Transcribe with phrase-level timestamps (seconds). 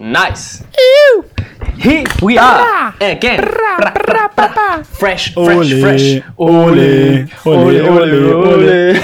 [0.00, 0.62] Nice.
[1.76, 3.40] Here we are again.
[3.40, 4.82] Bra, bra, bra.
[4.84, 6.22] Fresh, fresh, Ole, fresh.
[6.36, 9.00] ole, ole, ole, ole.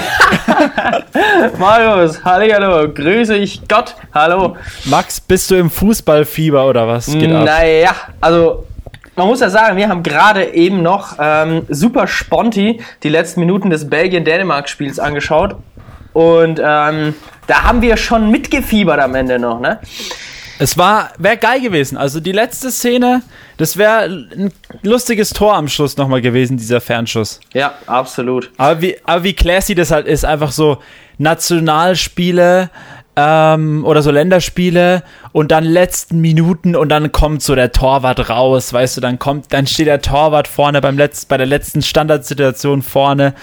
[1.59, 3.93] Marius, hallo, grüße ich Gott.
[4.13, 4.55] Hallo.
[4.85, 7.43] Max, bist du im Fußballfieber oder was geht ab?
[7.43, 8.65] Naja, also
[9.17, 13.69] man muss ja sagen, wir haben gerade eben noch ähm, super sponti die letzten Minuten
[13.69, 15.57] des Belgien-Dänemark-Spiels angeschaut.
[16.13, 17.15] Und ähm,
[17.47, 19.81] da haben wir schon mitgefiebert am Ende noch, ne?
[20.57, 21.97] Es war, wäre geil gewesen.
[21.97, 23.23] Also die letzte Szene,
[23.57, 24.53] das wäre ein
[24.83, 27.41] lustiges Tor am Schluss nochmal gewesen, dieser Fernschuss.
[27.53, 28.51] Ja, absolut.
[28.57, 30.77] Aber wie, aber wie classy das halt ist, einfach so
[31.17, 32.69] Nationalspiele
[33.17, 35.03] ähm, oder so Länderspiele
[35.33, 39.51] und dann letzten Minuten und dann kommt so der Torwart raus, weißt du, dann kommt,
[39.51, 43.33] dann steht der Torwart vorne beim Letz-, bei der letzten Standardsituation vorne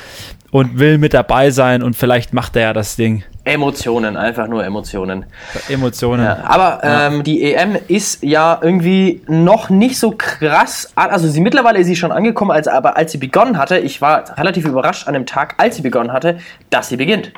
[0.51, 3.25] und will mit dabei sein und vielleicht macht er ja das Ding.
[3.45, 5.27] Emotionen, einfach nur Emotionen.
[5.69, 6.25] Emotionen.
[6.25, 10.93] Ja, aber ähm, die EM ist ja irgendwie noch nicht so krass.
[10.95, 14.39] Also sie mittlerweile ist sie schon angekommen, als aber als sie begonnen hatte, ich war
[14.39, 16.39] relativ überrascht an dem Tag, als sie begonnen hatte,
[16.71, 17.33] dass sie beginnt.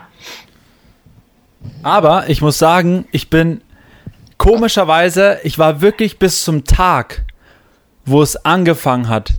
[1.83, 3.63] Aber ich muss sagen, ich bin
[4.37, 7.25] komischerweise, ich war wirklich bis zum Tag,
[8.05, 9.33] wo es angefangen hat,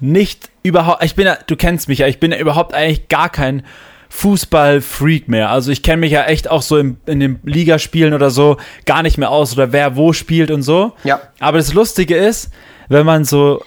[0.00, 3.28] nicht überhaupt, ich bin ja, du kennst mich ja, ich bin ja überhaupt eigentlich gar
[3.28, 3.62] kein
[4.10, 5.50] Fußball-Freak mehr.
[5.50, 8.56] Also ich kenne mich ja echt auch so im, in den Ligaspielen oder so
[8.86, 10.92] gar nicht mehr aus oder wer wo spielt und so.
[11.04, 11.20] Ja.
[11.40, 12.50] Aber das Lustige ist,
[12.88, 13.62] wenn man so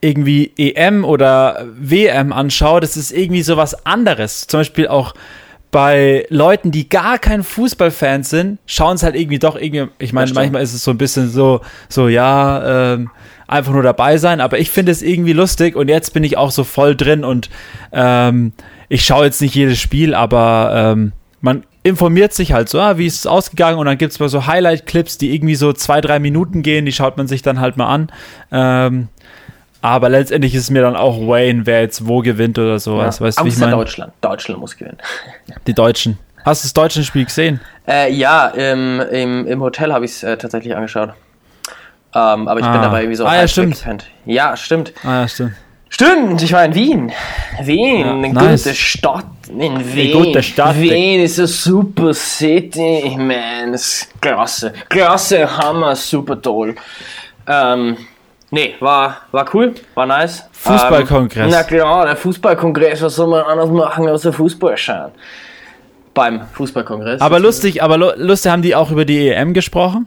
[0.00, 4.46] irgendwie EM oder WM anschaut, das ist irgendwie so was anderes.
[4.46, 5.14] Zum Beispiel auch
[5.70, 10.32] bei Leuten, die gar kein Fußballfans sind, schauen es halt irgendwie doch irgendwie, ich meine,
[10.32, 13.10] manchmal ist es so ein bisschen so, so ja, ähm,
[13.46, 16.50] einfach nur dabei sein, aber ich finde es irgendwie lustig und jetzt bin ich auch
[16.50, 17.50] so voll drin und
[17.92, 18.52] ähm,
[18.90, 23.06] ich schaue jetzt nicht jedes Spiel, aber ähm, man informiert sich halt so, ah, wie
[23.06, 26.18] ist es ausgegangen und dann gibt es mal so Highlight-Clips, die irgendwie so zwei, drei
[26.18, 28.12] Minuten gehen, die schaut man sich dann halt mal an.
[28.52, 29.08] Ähm,
[29.80, 33.20] aber letztendlich ist es mir dann auch Wayne, wer jetzt wo gewinnt oder sowas.
[33.22, 33.78] Weißt du, wie ich ist ja meine?
[33.78, 34.12] Deutschland.
[34.20, 34.98] Deutschland muss gewinnen.
[35.66, 36.18] Die Deutschen.
[36.44, 37.60] Hast du das deutsche Spiel gesehen?
[37.88, 41.10] Äh, ja, im, im, im Hotel habe ich es äh, tatsächlich angeschaut.
[42.14, 42.82] Ähm, aber ich bin Ah.
[42.82, 43.82] dabei irgendwie so Ah, ja, stimmt.
[44.26, 44.92] Ja, stimmt.
[45.04, 45.52] Ah, ja, stimmt.
[45.92, 47.12] Stimmt, ich war in Wien.
[47.62, 48.62] Wien, Ja, eine nice.
[48.64, 49.24] gute Stadt.
[49.48, 50.12] In Wien.
[50.12, 50.76] gute Stadt.
[50.80, 53.72] Wien ist eine super City, man.
[53.72, 54.72] Das ist klasse.
[54.88, 56.76] Klasse, Hammer, super toll.
[57.46, 57.96] Ähm,
[58.52, 60.44] nee, war, war cool, war nice.
[60.52, 61.46] Fußballkongress.
[61.46, 65.10] Ähm, na klar, der Fußballkongress, was soll man anders machen außer Fußball schauen?
[66.14, 67.20] Beim Fußballkongress.
[67.20, 70.06] Aber lustig, aber lu- lustig haben die auch über die EM gesprochen?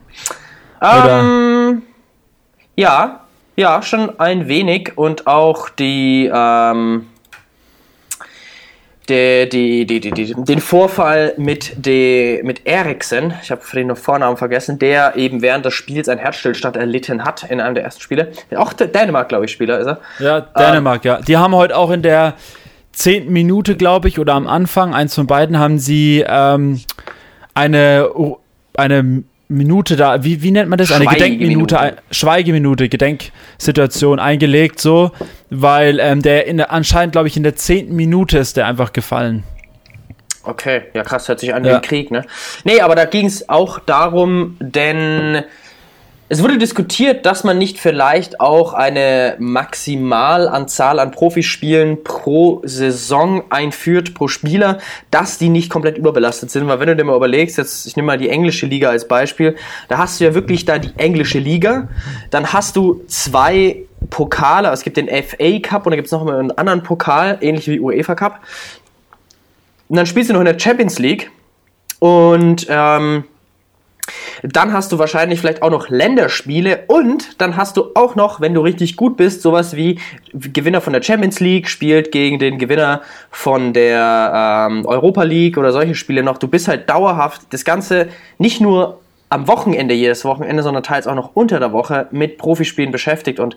[0.79, 1.19] Oder?
[1.19, 1.81] Ähm,
[2.75, 3.19] ja,
[3.55, 7.07] ja, schon ein wenig und auch die, ähm,
[9.09, 14.37] die, die, die, die, den Vorfall mit, de, mit Eriksen, ich habe den noch Vornamen
[14.37, 18.31] vergessen, der eben während des Spiels einen Herzstillstand erlitten hat in einem der ersten Spiele.
[18.55, 19.99] Auch Dänemark, glaube ich, Spieler ist er.
[20.19, 21.19] Ja, Dänemark, ja.
[21.19, 22.35] Die haben heute auch in der
[22.93, 26.79] zehnten Minute, glaube ich, oder am Anfang, eins von beiden, haben sie ähm,
[27.53, 28.09] eine,
[28.77, 29.23] eine
[29.55, 30.91] Minute da, wie, wie nennt man das?
[30.91, 31.05] Eine.
[31.05, 35.11] Gedenkminute, ein- Schweigeminute, Gedenksituation eingelegt, so,
[35.49, 38.93] weil ähm, der in der, anscheinend, glaube ich, in der zehnten Minute ist der einfach
[38.93, 39.43] gefallen.
[40.43, 41.75] Okay, ja krass, hört sich an wie Ja.
[41.77, 42.25] ein Krieg, ne?
[42.65, 45.43] Nee, aber da ging es auch darum, denn
[46.33, 54.15] es wurde diskutiert, dass man nicht vielleicht auch eine Maximalanzahl an Profispielen pro Saison einführt,
[54.15, 54.79] pro Spieler,
[55.11, 56.67] dass die nicht komplett überbelastet sind.
[56.67, 59.55] Weil wenn du dir mal überlegst, jetzt, ich nehme mal die englische Liga als Beispiel,
[59.89, 61.87] da hast du ja wirklich da die englische Liga,
[62.31, 66.25] dann hast du zwei Pokale, es gibt den FA Cup und dann gibt es noch
[66.25, 68.39] einen anderen Pokal, ähnlich wie UEFA Cup.
[69.87, 71.29] Und dann spielst du noch in der Champions League
[71.99, 73.25] und ähm,
[74.43, 78.53] dann hast du wahrscheinlich vielleicht auch noch Länderspiele und dann hast du auch noch, wenn
[78.53, 79.99] du richtig gut bist, sowas wie
[80.33, 85.71] Gewinner von der Champions League spielt gegen den Gewinner von der ähm, Europa League oder
[85.71, 86.37] solche Spiele noch.
[86.37, 88.99] Du bist halt dauerhaft das Ganze nicht nur
[89.29, 93.55] am Wochenende jedes Wochenende, sondern teils auch noch unter der Woche mit Profispielen beschäftigt und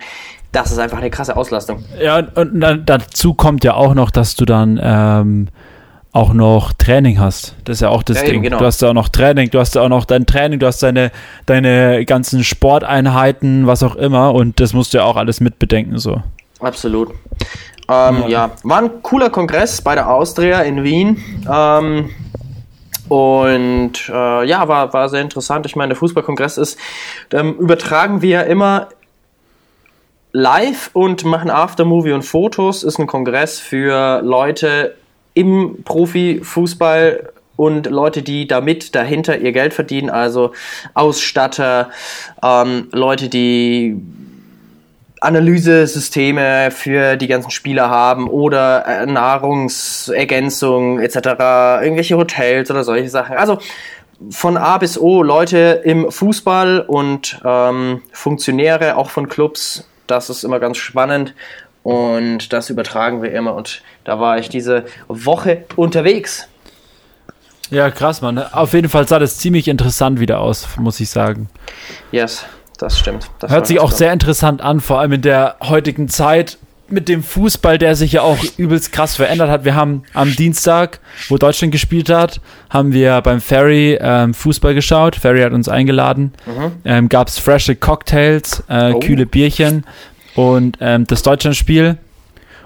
[0.52, 1.84] das ist einfach eine krasse Auslastung.
[2.00, 5.48] Ja, und, dazu kommt ja auch noch, dass du dann ähm,
[6.16, 7.54] auch noch Training hast.
[7.64, 8.42] Das ist ja auch das Ja, Ding.
[8.42, 8.58] genau.
[8.58, 10.82] Du hast ja auch noch Training, du hast ja auch noch dein Training, du hast
[10.82, 11.12] deine,
[11.44, 16.22] deine ganzen Sporteinheiten, was auch immer, und das musst du ja auch alles mitbedenken, so.
[16.60, 17.10] Absolut.
[17.88, 18.50] Ähm, ja.
[18.62, 21.22] war ein cooler Kongress bei der Austria in Wien.
[21.52, 22.10] Ähm,
[23.08, 25.66] und äh, ja, war, war sehr interessant.
[25.66, 26.78] Ich meine, der Fußballkongress ist,
[27.32, 28.88] ähm, übertragen wir ja immer
[30.32, 32.82] live und machen Aftermovie und Fotos.
[32.82, 34.96] Ist ein Kongress für Leute
[35.36, 40.52] im Profifußball und Leute, die damit dahinter ihr Geld verdienen, also
[40.94, 41.90] Ausstatter,
[42.42, 44.00] ähm, Leute, die
[45.20, 51.16] Analysesysteme für die ganzen Spieler haben oder Nahrungsergänzung etc.,
[51.82, 53.36] irgendwelche Hotels oder solche Sachen.
[53.36, 53.58] Also
[54.30, 59.86] von A bis O Leute im Fußball und ähm, Funktionäre auch von Clubs.
[60.06, 61.34] Das ist immer ganz spannend
[61.86, 63.54] und das übertragen wir immer.
[63.54, 66.48] Und da war ich diese Woche unterwegs.
[67.70, 68.38] Ja, krass, Mann.
[68.38, 71.48] Auf jeden Fall sah das ziemlich interessant wieder aus, muss ich sagen.
[72.10, 72.44] Yes,
[72.78, 73.30] das stimmt.
[73.38, 77.22] Das Hört sich auch sehr interessant an, vor allem in der heutigen Zeit mit dem
[77.22, 79.64] Fußball, der sich ja auch übelst krass verändert hat.
[79.64, 80.98] Wir haben am Dienstag,
[81.28, 85.14] wo Deutschland gespielt hat, haben wir beim Ferry ähm, Fußball geschaut.
[85.14, 86.32] Ferry hat uns eingeladen.
[86.46, 86.72] Mhm.
[86.84, 88.98] Ähm, Gab es frische Cocktails, äh, oh.
[88.98, 89.84] kühle Bierchen
[90.36, 91.98] und ähm, das Deutschlandspiel.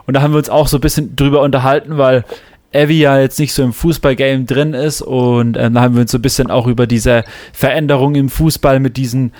[0.07, 2.25] Und da haben wir uns auch so ein bisschen drüber unterhalten, weil
[2.73, 6.13] Evi ja jetzt nicht so im Fußballgame drin ist und ähm, da haben wir uns
[6.13, 9.33] so ein bisschen auch über diese Veränderung im Fußball mit diesen,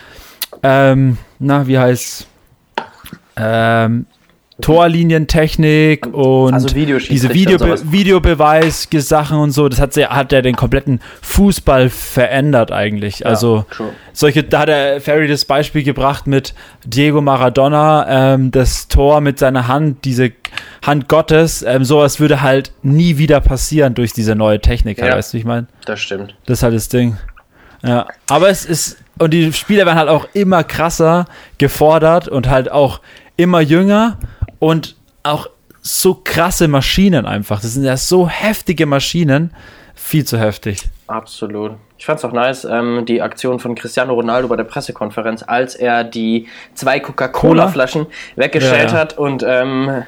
[0.63, 2.27] ähm, na, wie heißt
[3.37, 4.07] ähm,
[4.61, 10.57] Torlinientechnik und also diese Videobe und Videobeweis-Sachen und so, das hat, sehr, hat er den
[10.57, 13.21] kompletten Fußball verändert eigentlich.
[13.21, 13.91] Ja, also true.
[14.13, 16.55] solche, da hat der Ferry das Beispiel gebracht mit
[16.85, 20.33] Diego Maradona, ähm, das Tor mit seiner Hand, diese
[20.85, 25.33] Hand Gottes, ähm, sowas würde halt nie wieder passieren durch diese neue Technik, ja, weißt
[25.33, 25.67] du, ich meine?
[25.85, 26.35] Das stimmt.
[26.47, 27.17] Das ist halt das Ding.
[27.83, 31.27] Ja, aber es ist, und die Spieler werden halt auch immer krasser
[31.59, 33.01] gefordert und halt auch
[33.37, 34.19] immer jünger
[34.61, 35.49] und auch
[35.83, 37.61] so krasse Maschinen einfach.
[37.61, 39.53] Das sind ja so heftige Maschinen.
[39.95, 40.89] Viel zu heftig.
[41.09, 41.73] Absolut.
[41.99, 45.75] Ich fand es auch nice, ähm, die Aktion von Cristiano Ronaldo bei der Pressekonferenz, als
[45.75, 49.01] er die zwei Coca-Cola-Flaschen weggestellt ja, ja.
[49.01, 50.05] hat und ähm,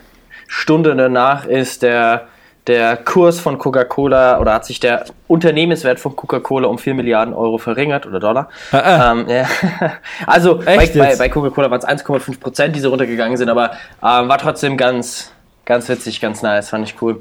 [0.48, 2.28] Stunde danach ist der
[2.66, 7.58] der Kurs von Coca-Cola oder hat sich der Unternehmenswert von Coca-Cola um 4 Milliarden Euro
[7.58, 8.48] verringert oder Dollar.
[8.70, 9.12] Ah, ah.
[9.12, 9.46] Ähm, ja.
[10.26, 13.72] Also bei, bei, bei Coca-Cola waren es 1,5 Prozent, die so runtergegangen sind, aber
[14.02, 15.32] ähm, war trotzdem ganz,
[15.64, 17.20] ganz witzig, ganz nice, fand ich cool.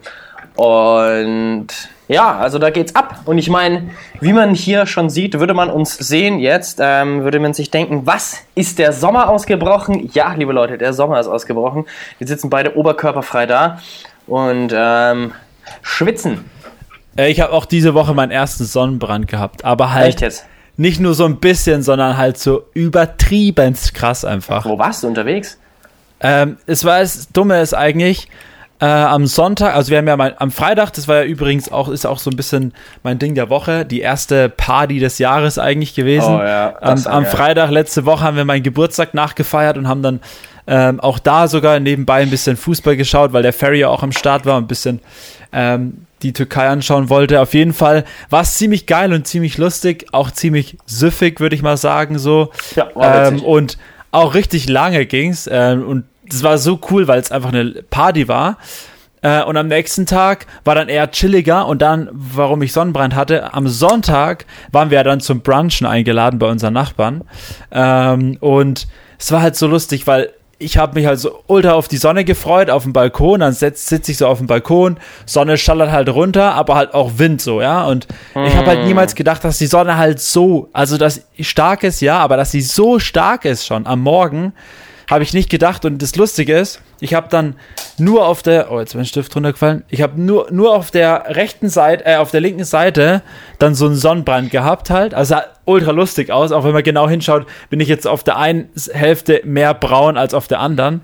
[0.56, 1.68] Und
[2.08, 3.22] ja, also da geht's ab.
[3.26, 3.90] Und ich meine,
[4.20, 8.02] wie man hier schon sieht, würde man uns sehen jetzt, ähm, würde man sich denken,
[8.06, 10.10] was ist der Sommer ausgebrochen?
[10.14, 11.86] Ja, liebe Leute, der Sommer ist ausgebrochen.
[12.18, 13.80] Wir sitzen beide oberkörperfrei da
[14.28, 15.34] und ähm,
[15.82, 16.46] schwitzen.
[17.18, 20.44] Äh, ich habe auch diese Woche meinen ersten Sonnenbrand gehabt, aber halt
[20.78, 24.66] nicht nur so ein bisschen, sondern halt so übertrieben krass einfach.
[24.66, 25.60] Wo warst du unterwegs?
[26.22, 28.28] Ähm, es war das Dumme ist eigentlich
[28.80, 31.90] äh, am Sonntag, also wir haben ja mein, am Freitag, das war ja übrigens auch
[31.90, 32.74] ist auch so ein bisschen
[33.04, 36.36] mein Ding der Woche, die erste Party des Jahres eigentlich gewesen.
[36.36, 40.20] Oh, ja, am, am Freitag letzte Woche haben wir meinen Geburtstag nachgefeiert und haben dann
[40.68, 44.46] ähm, auch da sogar nebenbei ein bisschen Fußball geschaut, weil der Ferry auch am Start
[44.46, 45.00] war und ein bisschen
[45.52, 47.42] ähm, die Türkei anschauen wollte.
[47.42, 51.62] Auf jeden Fall war es ziemlich geil und ziemlich lustig, auch ziemlich süffig, würde ich
[51.62, 52.52] mal sagen, so.
[52.76, 52.90] Ja,
[53.28, 53.78] ähm, und
[54.12, 55.50] auch richtig lange ging's.
[55.52, 58.58] Ähm, und das war so cool, weil es einfach eine Party war.
[59.22, 63.54] Äh, und am nächsten Tag war dann eher chilliger und dann, warum ich Sonnenbrand hatte,
[63.54, 67.24] am Sonntag waren wir ja dann zum Brunchen eingeladen bei unseren Nachbarn.
[67.72, 68.88] Ähm, und
[69.20, 70.32] es war halt so lustig, weil
[70.62, 74.00] ich habe mich halt so ultra auf die Sonne gefreut, auf dem Balkon, dann sitze
[74.12, 77.86] ich so auf dem Balkon, Sonne schallert halt runter, aber halt auch Wind so, ja,
[77.86, 78.46] und mm.
[78.46, 82.20] ich habe halt niemals gedacht, dass die Sonne halt so, also dass stark ist, ja,
[82.20, 84.54] aber dass sie so stark ist schon am Morgen,
[85.12, 85.84] habe ich nicht gedacht.
[85.84, 87.56] Und das Lustige ist, ich habe dann
[87.98, 89.84] nur auf der, oh, jetzt ist mein Stift runtergefallen.
[89.90, 93.22] Ich habe nur, nur auf der rechten Seite, äh, auf der linken Seite
[93.60, 95.14] dann so einen Sonnenbrand gehabt halt.
[95.14, 96.52] Also ultra lustig aus.
[96.52, 100.34] Auch wenn man genau hinschaut, bin ich jetzt auf der einen Hälfte mehr braun als
[100.34, 101.02] auf der anderen.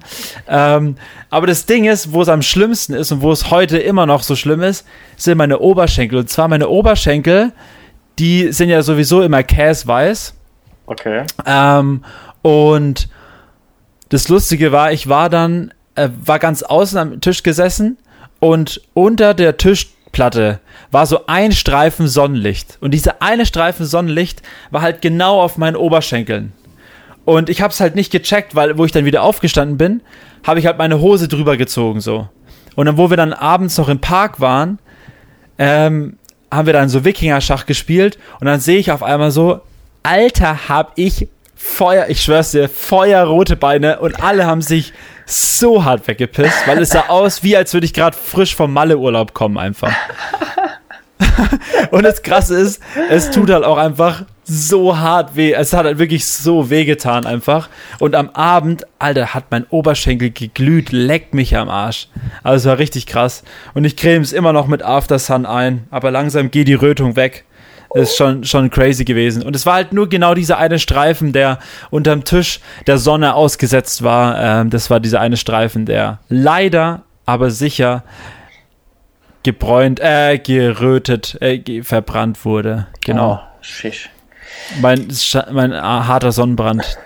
[0.48, 0.96] Ähm,
[1.30, 4.24] aber das Ding ist, wo es am schlimmsten ist und wo es heute immer noch
[4.24, 4.86] so schlimm ist,
[5.16, 6.20] sind meine Oberschenkel.
[6.20, 7.52] Und zwar meine Oberschenkel,
[8.20, 10.34] die sind ja sowieso immer käseweiß.
[10.88, 11.24] Okay.
[11.46, 12.04] Ähm,
[12.42, 13.10] und
[14.10, 17.98] das Lustige war, ich war dann, äh, war ganz außen am Tisch gesessen
[18.40, 19.58] und unter der
[20.18, 20.60] Tischplatte
[20.90, 22.78] war so ein Streifen Sonnenlicht.
[22.82, 26.54] Und dieser eine Streifen Sonnenlicht war halt genau auf meinen Oberschenkeln.
[27.24, 30.02] Und ich hab's halt nicht gecheckt, weil wo ich dann wieder aufgestanden bin,
[30.44, 32.28] habe ich halt meine Hose drüber gezogen so.
[32.76, 34.80] Und dann, wo wir dann abends noch im Park waren,
[35.60, 36.18] ähm,
[36.52, 39.62] haben wir dann so Wikinger-Schach gespielt und dann sehe ich auf einmal so,
[40.04, 44.94] Alter, hab ich Feuer, ich schwör's dir, feuerrote Beine und alle haben sich
[45.28, 49.34] so hart weggepisst, weil es sah aus, wie als würde ich gerade frisch vom Malle-Urlaub
[49.34, 49.94] kommen einfach.
[51.92, 55.52] und das Krasse ist, es tut halt auch einfach so hart weh.
[55.52, 57.70] Es hat halt wirklich so weh getan einfach.
[58.00, 62.08] Und am Abend, Alter, hat mein Oberschenkel geglüht, leckt mich am Arsch.
[62.44, 63.44] Also es war richtig krass.
[63.74, 67.18] Und ich creme es immer noch mit After Sun ein, aber langsam geht die Rötung
[67.18, 67.44] weg.
[67.98, 69.42] Das ist schon, schon crazy gewesen.
[69.42, 71.58] Und es war halt nur genau dieser eine Streifen, der
[71.90, 74.40] unterm Tisch der Sonne ausgesetzt war.
[74.40, 78.04] Ähm, das war dieser eine Streifen, der leider, aber sicher
[79.42, 82.86] gebräunt, äh, gerötet, äh, verbrannt wurde.
[83.04, 83.42] Genau.
[83.42, 84.10] Oh, schisch.
[84.80, 85.08] Mein,
[85.52, 87.00] mein harter Sonnenbrand.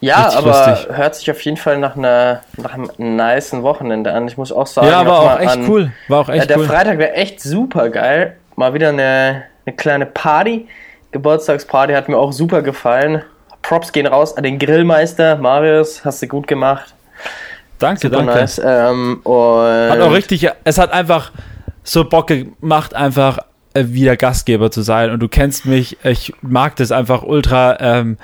[0.00, 0.96] Ja, Richtig aber lustig.
[0.96, 4.26] hört sich auf jeden Fall nach, einer, nach einem niceen Wochenende an.
[4.28, 5.92] Ich muss auch sagen, ja, war auch echt an, cool.
[6.08, 6.66] War auch echt ja, der cool.
[6.66, 8.36] Freitag wäre echt super geil.
[8.56, 10.66] Mal wieder eine, eine kleine Party.
[11.12, 13.22] Geburtstagsparty hat mir auch super gefallen.
[13.62, 15.36] Props gehen raus an den Grillmeister.
[15.36, 16.94] Marius, hast du gut gemacht.
[17.78, 18.34] Danke, super danke.
[18.34, 18.60] Nice.
[18.64, 21.32] Ähm, hat auch richtig, es hat einfach
[21.82, 23.38] so Bock gemacht, einfach
[23.74, 25.10] äh, wieder Gastgeber zu sein.
[25.10, 27.78] Und du kennst mich, ich mag das einfach ultra.
[27.80, 28.18] Ähm,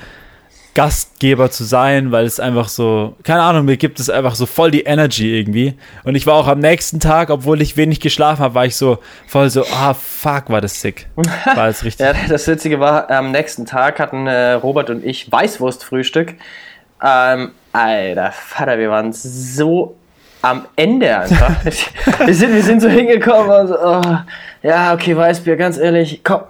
[0.75, 4.71] Gastgeber zu sein, weil es einfach so, keine Ahnung, mir gibt es einfach so voll
[4.71, 5.75] die Energy irgendwie.
[6.05, 8.99] Und ich war auch am nächsten Tag, obwohl ich wenig geschlafen habe, war ich so
[9.27, 11.09] voll so, ah, fuck, war das sick.
[11.17, 12.05] War das richtig.
[12.05, 16.35] ja, das Witzige war, am nächsten Tag hatten äh, Robert und ich Weißwurstfrühstück.
[17.05, 19.97] Ähm, alter Vater, wir waren so
[20.41, 21.65] am Ende einfach.
[22.25, 24.03] wir, sind, wir sind so hingekommen und so, oh,
[24.63, 26.43] ja, okay, Weißbier, ganz ehrlich, komm,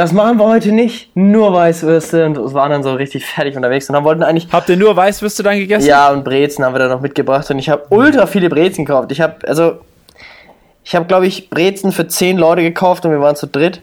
[0.00, 3.92] das machen wir heute nicht, nur Weißwürste und waren dann so richtig fertig unterwegs und
[3.92, 4.48] dann wollten eigentlich...
[4.50, 5.86] Habt ihr nur Weißwürste dann gegessen?
[5.86, 9.12] Ja, und Brezen haben wir dann noch mitgebracht und ich habe ultra viele Brezen gekauft.
[9.12, 9.80] Ich habe, also,
[10.84, 13.82] ich habe, glaube ich, Brezen für zehn Leute gekauft und wir waren zu dritt.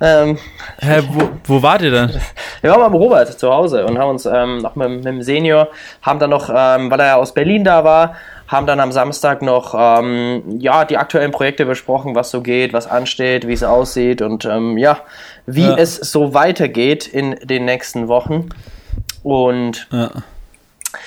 [0.00, 0.38] Ähm,
[0.78, 2.10] Hä, wo, wo wart ihr dann?
[2.60, 5.68] Wir waren beim Robert zu Hause und haben uns ähm, noch mit, mit dem Senior,
[6.02, 8.14] haben dann noch, ähm, weil er ja aus Berlin da war,
[8.48, 12.86] haben dann am Samstag noch ähm, ja, die aktuellen Projekte besprochen, was so geht, was
[12.86, 15.00] ansteht, wie es aussieht und ähm, ja,
[15.46, 15.76] wie ja.
[15.76, 18.48] es so weitergeht in den nächsten Wochen.
[19.22, 20.10] Und ja.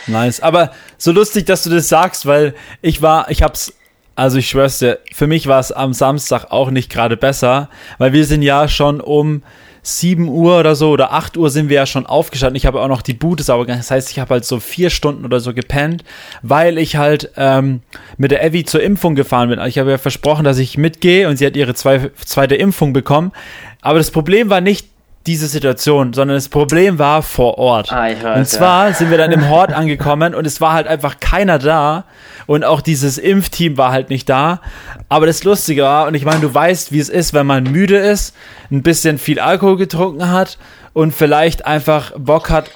[0.07, 0.41] Nice.
[0.41, 3.73] Aber so lustig, dass du das sagst, weil ich war, ich hab's,
[4.15, 8.13] also ich schwör's dir, für mich war es am Samstag auch nicht gerade besser, weil
[8.13, 9.43] wir sind ja schon um
[9.81, 12.55] 7 Uhr oder so oder 8 Uhr sind wir ja schon aufgestanden.
[12.55, 13.79] Ich habe auch noch die Bude sauber gemacht.
[13.79, 16.03] Das heißt, ich habe halt so vier Stunden oder so gepennt,
[16.41, 17.81] weil ich halt ähm,
[18.17, 19.59] mit der Evi zur Impfung gefahren bin.
[19.67, 23.31] Ich habe ja versprochen, dass ich mitgehe und sie hat ihre zwei, zweite Impfung bekommen.
[23.81, 24.87] Aber das Problem war nicht
[25.29, 27.91] diese Situation, sondern das Problem war vor Ort.
[27.91, 28.93] Ah, ich weiß, und zwar ja.
[28.95, 32.05] sind wir dann im Hort angekommen und es war halt einfach keiner da
[32.47, 34.59] und auch dieses Impfteam war halt nicht da.
[35.07, 37.97] Aber das Lustige war, und ich meine, du weißt, wie es ist, wenn man müde
[37.97, 38.35] ist,
[38.71, 40.57] ein bisschen viel Alkohol getrunken hat
[40.93, 42.71] und vielleicht einfach Bock hat,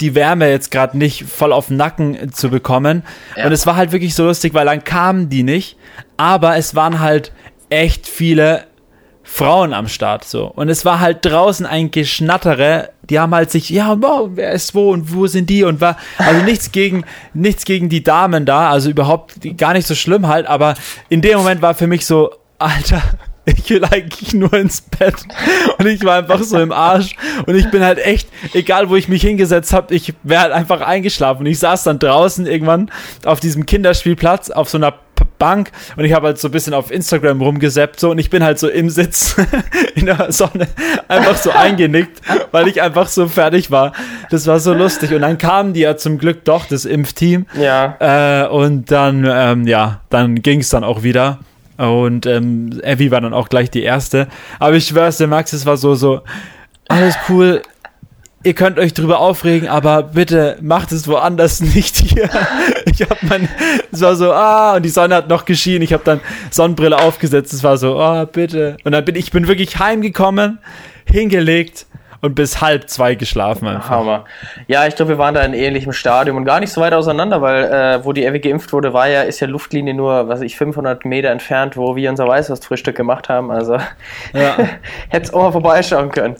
[0.00, 3.02] die Wärme jetzt gerade nicht voll auf den Nacken zu bekommen.
[3.36, 3.46] Ja.
[3.46, 5.76] Und es war halt wirklich so lustig, weil dann kamen die nicht,
[6.16, 7.32] aber es waren halt
[7.68, 8.64] echt viele
[9.28, 10.46] Frauen am Start so.
[10.46, 12.90] Und es war halt draußen ein Geschnattere.
[13.10, 15.96] Die haben halt sich, ja, wow, wer ist wo und wo sind die und war,
[16.16, 17.04] also nichts gegen,
[17.34, 20.74] nichts gegen die Damen da, also überhaupt gar nicht so schlimm halt, aber
[21.08, 23.02] in dem Moment war für mich so, Alter,
[23.44, 25.16] ich will eigentlich nur ins Bett.
[25.78, 27.16] Und ich war einfach so im Arsch.
[27.46, 30.80] Und ich bin halt echt, egal wo ich mich hingesetzt habe, ich wäre halt einfach
[30.80, 31.40] eingeschlafen.
[31.40, 32.90] Und ich saß dann draußen irgendwann
[33.24, 34.94] auf diesem Kinderspielplatz auf so einer
[35.38, 38.42] Bank und ich habe halt so ein bisschen auf Instagram rumgeseppt so und ich bin
[38.42, 39.36] halt so im Sitz
[39.94, 40.68] in der Sonne
[41.08, 42.20] einfach so eingenickt,
[42.52, 43.92] weil ich einfach so fertig war.
[44.30, 47.46] Das war so lustig und dann kamen die ja zum Glück doch, das Impfteam.
[47.60, 48.44] Ja.
[48.44, 51.38] Äh, und dann, ähm, ja, dann ging es dann auch wieder.
[51.76, 54.28] Und ähm, Evie war dann auch gleich die erste.
[54.58, 56.22] Aber ich schwör's, der Max, es war so, so,
[56.88, 57.62] alles cool,
[58.46, 62.30] ihr könnt euch drüber aufregen, aber bitte macht es woanders, nicht hier.
[62.84, 63.48] Ich habe mein,
[63.90, 65.82] es war so, ah, und die Sonne hat noch geschienen.
[65.82, 67.52] Ich habe dann Sonnenbrille aufgesetzt.
[67.52, 68.76] Es war so, ah, oh, bitte.
[68.84, 70.58] Und dann bin ich bin wirklich heimgekommen,
[71.04, 71.86] hingelegt
[72.20, 73.90] und bis halb zwei geschlafen einfach.
[73.90, 74.24] Hammer.
[74.66, 77.42] Ja, ich glaube, wir waren da in ähnlichem Stadium und gar nicht so weit auseinander,
[77.42, 80.56] weil äh, wo die Evi geimpft wurde, war ja, ist ja Luftlinie nur, was ich,
[80.56, 83.50] 500 Meter entfernt, wo wir unser Weißwurstfrühstück gemacht haben.
[83.50, 83.74] Also
[84.32, 84.56] ja.
[85.08, 86.36] hätte es auch mal vorbeischauen können.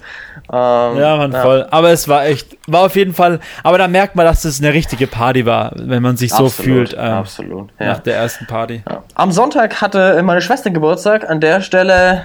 [0.53, 1.43] Ähm, ja, man, ja.
[1.43, 1.67] voll.
[1.71, 4.73] Aber es war echt, war auf jeden Fall, aber da merkt man, dass es eine
[4.73, 6.93] richtige Party war, wenn man sich absolut, so fühlt.
[6.95, 7.71] Ähm, absolut.
[7.79, 7.87] Ja.
[7.87, 8.83] Nach der ersten Party.
[9.15, 11.29] Am Sonntag hatte meine Schwester Geburtstag.
[11.29, 12.23] An der Stelle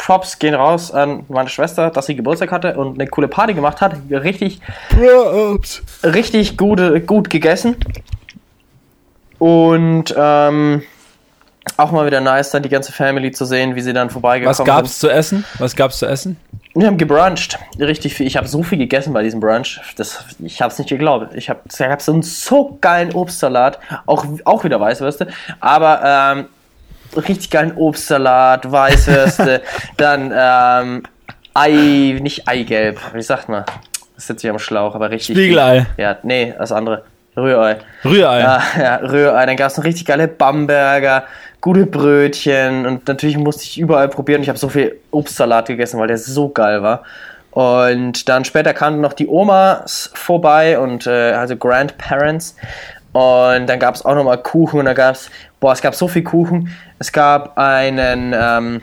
[0.00, 3.82] Props gehen raus an meine Schwester, dass sie Geburtstag hatte und eine coole Party gemacht
[3.82, 3.96] hat.
[4.10, 5.82] Richtig, Props.
[6.02, 7.76] richtig gute, gut gegessen.
[9.38, 10.82] Und ähm,
[11.76, 14.66] auch mal wieder nice, dann die ganze Family zu sehen, wie sie dann vorbeigekommen sind.
[14.66, 15.44] Was gab's zu essen?
[15.58, 16.38] Was gab's zu essen?
[16.74, 17.58] Wir haben gebruncht.
[17.78, 18.26] Richtig viel.
[18.26, 19.80] Ich habe so viel gegessen bei diesem Brunch.
[19.96, 21.34] Das, ich habe es nicht geglaubt.
[21.34, 23.78] Ich habe hab so einen so geilen Obstsalat.
[24.06, 25.28] Auch, auch wieder Weißwürste.
[25.60, 26.46] Aber ähm,
[27.16, 29.62] richtig geilen Obstsalat, Weißwürste,
[29.96, 31.02] dann ähm,
[31.54, 33.64] Ei, nicht Eigelb, wie sagt man?
[34.14, 35.36] Das sitzt hier am Schlauch, aber richtig.
[35.36, 35.86] Spiegelei.
[35.96, 37.04] Ja, nee, das andere.
[37.36, 37.78] Rührei.
[38.04, 38.40] Rührei.
[38.40, 39.46] Ja, ja, Rührei.
[39.46, 41.24] Dann gab es noch richtig geile Bamberger,
[41.60, 44.42] gute Brötchen und natürlich musste ich überall probieren.
[44.42, 47.02] Ich habe so viel Obstsalat gegessen, weil der so geil war.
[47.50, 52.56] Und dann später kamen noch die Omas vorbei und äh, also Grandparents.
[53.12, 56.06] Und dann gab es auch nochmal Kuchen und da gab es, boah, es gab so
[56.06, 56.74] viel Kuchen.
[56.98, 58.80] Es gab einen, ähm,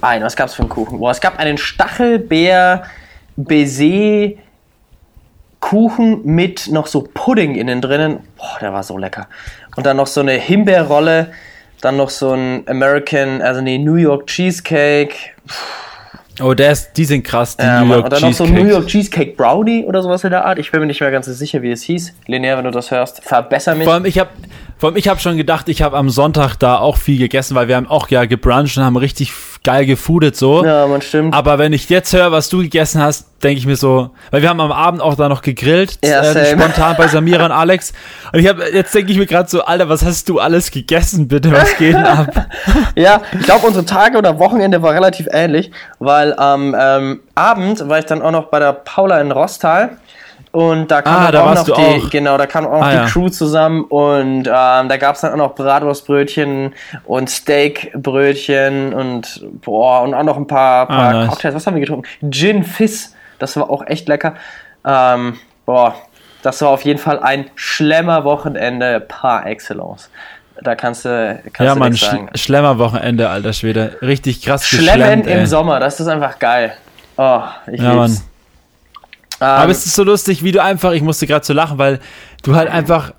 [0.00, 0.98] ein, was gab es für einen Kuchen?
[0.98, 2.84] Boah, es gab einen Stachelbeer
[3.36, 4.36] Baiser
[5.60, 8.20] Kuchen mit noch so Pudding innen drinnen.
[8.36, 9.28] Boah, der war so lecker.
[9.76, 11.32] Und dann noch so eine Himbeerrolle,
[11.80, 15.14] dann noch so ein American, also nee, New York Cheesecake.
[16.42, 17.92] Oh, der ist, die sind krass, die Ja, New.
[17.92, 18.64] York und dann noch so ein Cheesecake.
[18.66, 20.58] New York Cheesecake Brownie oder sowas in der Art.
[20.58, 22.14] Ich bin mir nicht mehr ganz so sicher, wie es hieß.
[22.26, 23.84] Linear, wenn du das hörst, verbessere mich.
[23.84, 24.30] Vor allem, ich habe
[24.78, 27.68] vor allem, ich habe schon gedacht, ich habe am Sonntag da auch viel gegessen, weil
[27.68, 30.64] wir haben auch ja gebruncht und haben richtig f- geil gefoodet so.
[30.64, 31.34] Ja, man stimmt.
[31.34, 34.48] Aber wenn ich jetzt höre, was du gegessen hast, denke ich mir so, weil wir
[34.48, 37.92] haben am Abend auch da noch gegrillt, Ja, äh, spontan bei Samira und Alex.
[38.32, 41.28] Und ich habe jetzt denke ich mir gerade so, Alter, was hast du alles gegessen,
[41.28, 41.52] bitte?
[41.52, 42.46] Was geht denn ab?
[42.96, 47.98] Ja, ich glaube, unsere Tage oder Wochenende war relativ ähnlich, weil am ähm, Abend war
[47.98, 49.96] ich dann auch noch bei der Paula in Rostal.
[50.52, 51.72] Und da kam Ah, da auch noch die,
[52.04, 52.10] auch.
[52.10, 53.04] genau, da kam auch Ah, die ja.
[53.06, 60.02] Crew zusammen und ähm, da gab es dann auch noch Bratwurstbrötchen und Steakbrötchen und boah,
[60.02, 61.28] und auch noch ein paar, paar Ah, nice.
[61.28, 61.54] Cocktails.
[61.54, 62.08] Was haben wir getrunken?
[62.30, 64.34] Gin Fizz, das war auch echt lecker.
[64.84, 65.94] Ähm, boah,
[66.42, 70.10] das war auf jeden Fall ein Schlemmer-Wochenende par excellence.
[70.62, 72.28] Da kannst du, kannst ja, du Mann, nichts sagen.
[72.34, 73.96] Sch Schlemmerwochenende, alter Schwede.
[74.02, 75.46] Richtig krass Schlemmen geschlemmt, im ey.
[75.46, 76.72] Sommer, das ist einfach geil.
[77.16, 77.40] Oh,
[77.70, 78.18] ich Ja, lieb's.
[78.18, 78.24] Ähm,
[79.40, 81.98] Aber es ist so lustig, wie du einfach, ich musste gerade so lachen, weil
[82.42, 83.12] du halt einfach,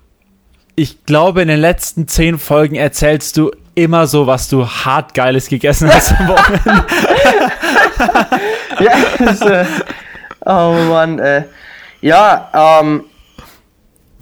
[0.76, 5.48] ich glaube, in den letzten zehn Folgen erzählst du immer so, was du hart Geiles
[5.48, 6.84] gegessen hast am Wochenende.
[8.80, 9.64] ja, das, äh,
[10.46, 11.44] oh Mann, äh,
[12.00, 13.04] ja, ähm,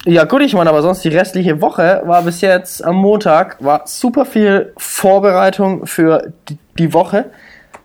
[0.05, 3.83] ja gut, ich meine, aber sonst die restliche Woche war bis jetzt am Montag, war
[3.85, 7.25] super viel Vorbereitung für die, die Woche.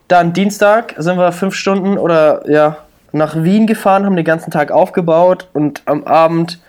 [0.07, 2.77] Dann Dienstag sind wir fünf Stunden oder ja
[3.17, 6.59] nach Wien gefahren, haben den ganzen Tag aufgebaut und am Abend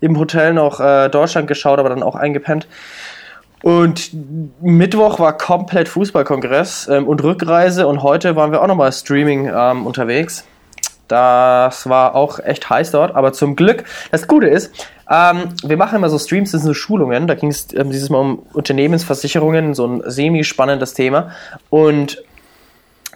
[0.00, 2.66] im Hotel noch äh, Deutschland geschaut, aber dann auch eingepennt.
[3.62, 4.10] Und
[4.62, 9.86] Mittwoch war komplett Fußballkongress ähm, und Rückreise und heute waren wir auch nochmal Streaming ähm,
[9.86, 10.44] unterwegs.
[11.08, 14.72] Das war auch echt heiß dort, aber zum Glück, das Gute ist,
[15.10, 18.10] ähm, wir machen immer so Streams, das sind so Schulungen, da ging es ähm, dieses
[18.10, 21.32] Mal um Unternehmensversicherungen, so ein semi-spannendes Thema.
[21.68, 22.22] Und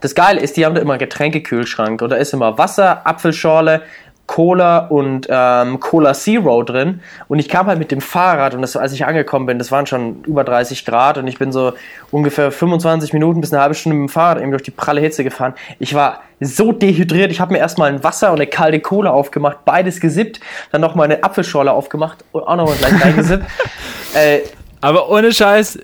[0.04, 3.80] das Geile ist, die haben da immer einen Getränkekühlschrank und da ist immer Wasser, Apfelschorle,
[4.26, 7.00] Cola und ähm, Cola Zero drin.
[7.26, 9.86] Und ich kam halt mit dem Fahrrad und das, als ich angekommen bin, das waren
[9.86, 11.72] schon über 30 Grad und ich bin so
[12.10, 15.24] ungefähr 25 Minuten bis eine halbe Stunde mit dem Fahrrad eben durch die pralle Hitze
[15.24, 15.54] gefahren.
[15.78, 17.30] Ich war so dehydriert.
[17.30, 20.38] Ich habe mir erstmal ein Wasser und eine kalte Cola aufgemacht, beides gesippt,
[20.70, 23.44] dann noch mal eine Apfelschorle aufgemacht und auch nochmal gleich reingesippt.
[24.14, 24.40] äh,
[24.82, 25.78] Aber ohne Scheiß,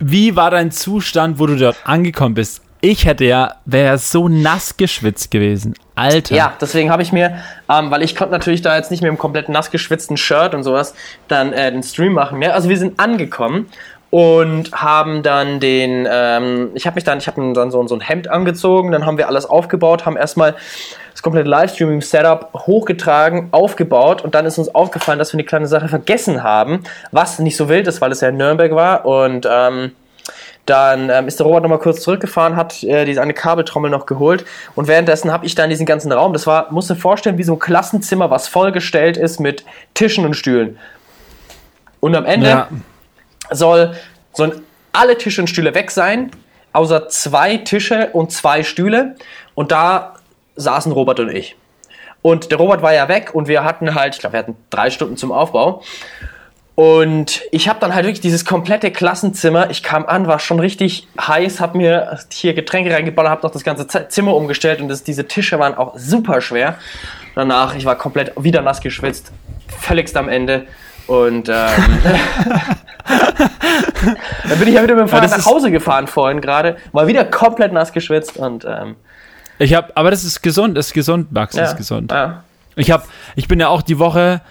[0.00, 2.65] wie war dein Zustand, wo du dort angekommen bist?
[2.80, 5.74] Ich hätte ja, wäre so nass geschwitzt gewesen.
[5.94, 6.34] Alter.
[6.34, 7.38] Ja, deswegen habe ich mir,
[7.70, 10.62] ähm, weil ich konnte natürlich da jetzt nicht mit dem komplett nass geschwitzten Shirt und
[10.62, 10.94] sowas
[11.28, 12.54] dann äh, den Stream machen mehr.
[12.54, 13.66] Also wir sind angekommen
[14.10, 18.00] und haben dann den, ähm, ich habe mich dann, ich habe dann so, so ein
[18.00, 20.54] Hemd angezogen, dann haben wir alles aufgebaut, haben erstmal
[21.12, 25.88] das komplette Livestreaming-Setup hochgetragen, aufgebaut und dann ist uns aufgefallen, dass wir eine kleine Sache
[25.88, 29.92] vergessen haben, was nicht so wild ist, weil es ja in Nürnberg war und ähm,
[30.66, 34.44] dann ähm, ist der Robert nochmal kurz zurückgefahren, hat äh, diese eine Kabeltrommel noch geholt
[34.74, 37.44] und währenddessen habe ich dann diesen ganzen Raum, das war, musst du dir vorstellen, wie
[37.44, 40.78] so ein Klassenzimmer, was vollgestellt ist mit Tischen und Stühlen.
[42.00, 42.68] Und am Ende Ja.
[43.50, 43.94] soll,
[44.32, 46.30] sollen alle Tische und Stühle weg sein,
[46.72, 49.16] außer zwei Tische und zwei Stühle.
[49.54, 50.14] Und da
[50.56, 51.56] saßen Robert und ich.
[52.22, 54.90] Und der Robert war ja weg und wir hatten halt, ich glaube, wir hatten drei
[54.90, 55.82] Stunden zum Aufbau.
[56.76, 59.70] Und ich habe dann halt wirklich dieses komplette Klassenzimmer.
[59.70, 63.64] Ich kam an, war schon richtig heiß, habe mir hier Getränke reingeballert, habe noch das
[63.64, 66.74] ganze Zimmer umgestellt und das, diese Tische waren auch super schwer.
[67.34, 69.32] Danach, ich war komplett wieder nass geschwitzt,
[69.68, 70.66] völligst am Ende.
[71.06, 71.54] Und ähm,
[74.46, 77.24] dann bin ich ja wieder mit dem Fahrrad nach Hause gefahren vorhin gerade, mal wieder
[77.24, 78.96] komplett nass geschwitzt und ähm,
[79.58, 82.12] Ich habe, aber das ist gesund, das ist gesund, Max, das ja, ist gesund.
[82.12, 82.44] Ja.
[82.74, 84.42] Ich habe, ich bin ja auch die Woche,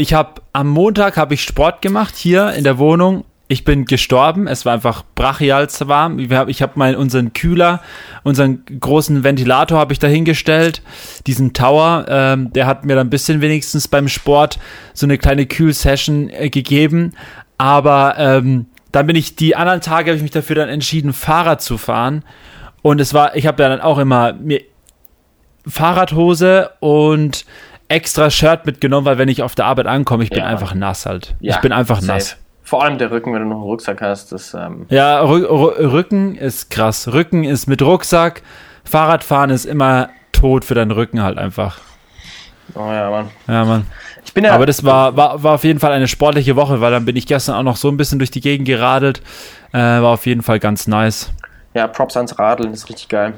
[0.00, 3.24] ich habe am Montag habe ich Sport gemacht hier in der Wohnung.
[3.48, 4.46] Ich bin gestorben.
[4.46, 6.18] Es war einfach brachial warm.
[6.18, 7.82] Ich habe mal unseren Kühler,
[8.22, 10.82] unseren großen Ventilator habe ich dahingestellt,
[11.26, 12.06] diesen Tower.
[12.08, 14.58] Ähm, der hat mir dann ein bisschen wenigstens beim Sport
[14.94, 17.12] so eine kleine Kühlsession äh, gegeben.
[17.58, 21.60] Aber ähm, dann bin ich die anderen Tage habe ich mich dafür dann entschieden, Fahrrad
[21.60, 22.24] zu fahren.
[22.82, 24.62] Und es war, ich habe ja dann auch immer mir
[25.66, 27.44] Fahrradhose und
[27.90, 30.46] extra Shirt mitgenommen, weil wenn ich auf der Arbeit ankomme, ich bin Ja.
[30.46, 31.34] einfach nass halt.
[31.40, 32.12] Ja, ich bin einfach safe.
[32.12, 32.36] nass.
[32.62, 35.86] Vor allem der Rücken, wenn du noch einen Rucksack hast, das, ähm, Ja, Rü Rü
[35.90, 37.08] Rücken ist krass.
[37.12, 38.42] Rücken ist mit Rucksack.
[38.84, 41.78] Fahrradfahren ist immer tot für deinen Rücken halt einfach.
[42.74, 43.30] oh ja, Mann.
[43.48, 43.86] Ja, Mann.
[44.24, 46.92] Ich bin ja, Aber das war, war, war auf jeden Fall eine sportliche Woche, weil
[46.92, 49.20] dann bin ich gestern auch noch so ein bisschen durch die Gegend geradelt.
[49.72, 51.30] Äh, war auf jeden Fall ganz nice.
[51.74, 53.34] ja, Props ans Radeln, ist richtig geil.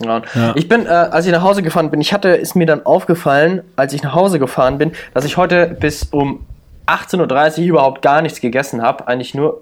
[0.00, 0.22] Ja.
[0.54, 3.62] Ich bin, äh, als ich nach Hause gefahren bin, ich hatte, ist mir dann aufgefallen,
[3.76, 6.44] als ich nach Hause gefahren bin, dass ich heute bis um
[6.86, 9.06] 18.30 Uhr überhaupt gar nichts gegessen habe.
[9.08, 9.60] Eigentlich nur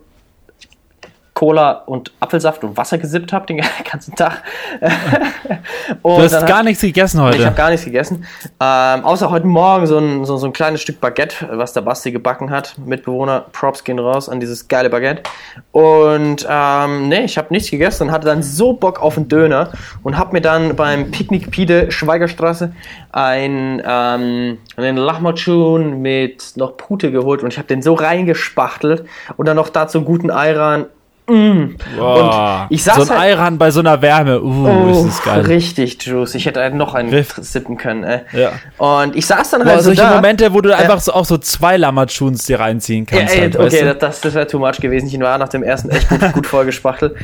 [1.41, 4.43] Cola und Apfelsaft und Wasser gesippt habe den ganzen Tag.
[6.03, 7.47] und Du hast gar nichts gegessen Ich heute.
[7.47, 8.27] habe gar nichts gegessen.
[8.61, 12.13] Ähm, außer heute Morgen so ein, so, so ein kleines Stück Baguette, was der Basti
[12.13, 12.77] gebacken hat.
[12.85, 15.23] Mitbewohner, Props gehen raus an dieses geile Baguette.
[15.73, 19.73] Und ähm, nee, ich habe nichts gegessen und hatte dann so Bock auf einen Döner
[20.03, 22.75] und habe mir dann beim Picknick Pide Schweigerstraße
[23.13, 29.07] ein, ähm, einen Lahmacun mit noch Pute geholt und ich habe den so reingespachtelt
[29.39, 30.85] und dann noch dazu einen guten Ayran.
[31.97, 32.67] Boah.
[32.69, 34.41] und ich saß so ein halt- Eiran bei so einer Wärme.
[34.43, 35.41] Uh, Oh, ist das geil.
[35.43, 36.35] richtig juice.
[36.35, 37.35] Ich hätte noch einen Riff.
[37.41, 38.05] sippen können.
[38.05, 38.21] Ey.
[38.33, 38.53] Ja.
[38.79, 40.15] Und ich saß dann halt so solche da.
[40.15, 43.35] Momente, wo du einfach so, auch so zwei Lamachuns dir reinziehen kannst.
[43.35, 43.95] ey, halt, okay, du?
[43.95, 45.07] das, das, wäre too much gewesen.
[45.07, 47.15] Ich war nach dem ersten echt gut, gut vollgespachtelt.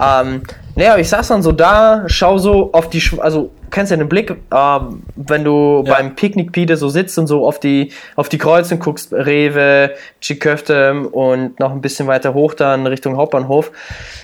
[0.00, 0.42] Ähm,
[0.76, 3.96] naja, aber ich saß dann so da, schau so auf die, Sch- also kennst ja
[3.96, 5.94] den Blick, ähm, wenn du Ja.
[5.94, 11.08] beim Picknick Pide so sitzt und so auf die, auf die Kreuzung guckst, Rewe, Chiköfte
[11.10, 13.72] und noch ein bisschen weiter hoch dann Richtung Hauptbahnhof.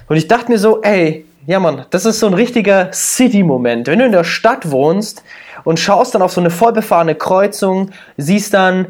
[0.09, 3.89] Und ich dachte mir so, ey, ja Mann, das ist so ein richtiger City-Moment.
[3.89, 5.25] Wenn du in der Stadt wohnst
[5.65, 8.87] und schaust dann auf so eine vollbefahrene Kreuzung, siehst dann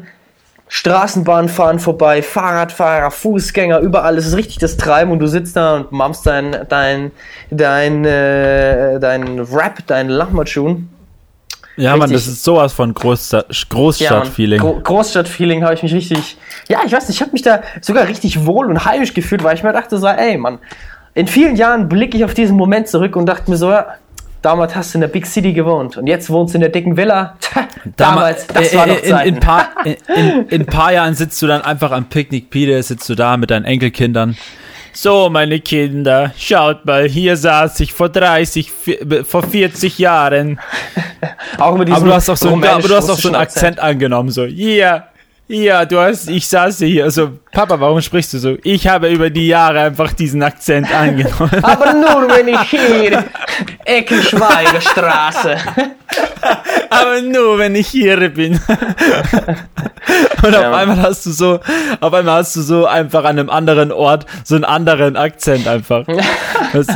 [0.73, 5.75] Straßenbahn fahren vorbei, Fahrradfahrer, Fußgänger, überall ist es richtig das Treiben und du sitzt da
[5.75, 7.11] und mampst dein, dein,
[7.49, 10.87] dein, äh, dein Rap, dein Lahmacun.
[11.75, 14.61] ja, Mann, richtig- das ist sowas von Ja, Großstadt-Feeling.
[14.61, 16.37] Gro Großstadt-Feeling habe ich mich richtig,
[16.69, 19.55] ja, ich weiß nicht, ich habe mich da sogar richtig wohl und heimisch gefühlt, weil
[19.55, 20.59] ich mir dachte so, ey, Mann,
[21.15, 23.87] in vielen Jahren blicke ich auf diesen Moment zurück und dachte mir so, ja,
[24.41, 26.97] damals hast du in der Big City gewohnt und jetzt wohnst du in der dicken
[26.97, 27.37] Villa.
[27.97, 29.27] Damals, das äh, war äh, noch in, Zeiten.
[29.35, 33.15] in, paar, in, in, paar Jahren sitzt du dann einfach am Picknick Pide, sitzt du
[33.15, 34.37] da mit deinen Enkelkindern.
[34.93, 40.59] So, meine Kinder, schaut mal, hier saß ich vor 30, vi- vor 40 Jahren.
[41.57, 43.37] Auch mit Aber diesem du hast auch so, einen- aber du hast auch so einen
[43.37, 45.05] Akzent angenommen, so, ja,
[45.51, 48.57] ja, du hast, ich saß hier, also, Papa, warum sprichst du so?
[48.63, 51.63] Ich habe über die Jahre einfach diesen Akzent angenommen.
[51.63, 53.23] Aber nur wenn ich hier
[53.85, 55.57] Ecke Schweigerstraße.
[56.89, 58.59] Aber nur, wenn ich hier bin.
[60.43, 60.73] Und auf Ja.
[60.75, 61.59] einmal hast du so,
[61.99, 66.05] auf einmal hast du so einfach an einem anderen Ort so einen anderen Akzent einfach.
[66.73, 66.87] Das,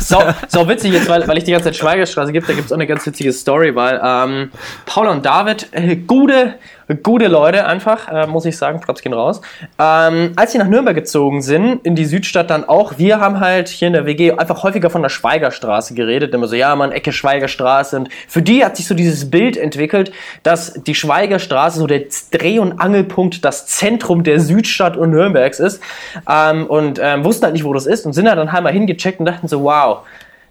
[0.00, 0.18] So,
[0.48, 2.76] so witzig jetzt, weil, weil ich die ganze Zeit Schweigerstraße gibt, da gibt es auch
[2.76, 4.50] eine ganz witzige Story, weil ähm,
[4.84, 6.54] Paula und David, äh, gute,
[6.94, 9.40] gute Leute einfach, äh, muss ich sagen, Props gehen raus.
[9.78, 13.68] Ähm, als sie nach Nürnberg gezogen sind, in die Südstadt dann auch, wir haben halt
[13.68, 17.12] hier in der WG einfach häufiger von der Schweigerstraße geredet, immer so, ja man, Ecke
[17.12, 22.02] Schweigerstraße und für die hat sich so dieses Bild entwickelt, dass die Schweigerstraße so der
[22.30, 25.82] Dreh- und Angelpunkt, das Zentrum der Südstadt und Nürnbergs ist
[26.28, 29.20] ähm, und ähm, wussten halt nicht, wo das ist und sind dann halt mal hingecheckt
[29.20, 29.98] und dachten so, wow,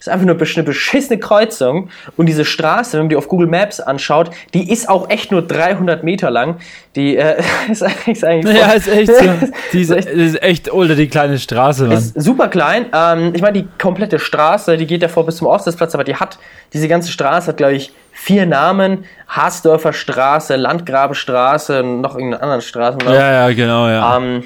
[0.02, 1.90] das ist einfach nur eine beschissene Kreuzung.
[2.18, 5.44] Und diese Straße, wenn man die auf Google Maps anschaut, die ist auch echt nur
[5.44, 6.56] 300 Meter lang.
[6.96, 9.26] Die äh, ist eigentlich, ist eigentlich ja, ist echt so.
[9.74, 11.96] Die ist, ist echt- ultra die kleine Straße, Mann.
[11.98, 12.88] ist super klein.
[12.92, 16.16] Ähm, ich meine, die komplette Straße, die geht ja vor bis zum Ostesplatz, aber die
[16.16, 16.40] hat,
[16.74, 19.06] diese ganze Straße hat, glaube ich, vier Namen.
[19.28, 22.98] Haasdorfer Straße, Landgrabenstraße, noch irgendeine andere Straße.
[23.06, 24.18] Ja, ja, genau, ja.
[24.18, 24.46] Ähm,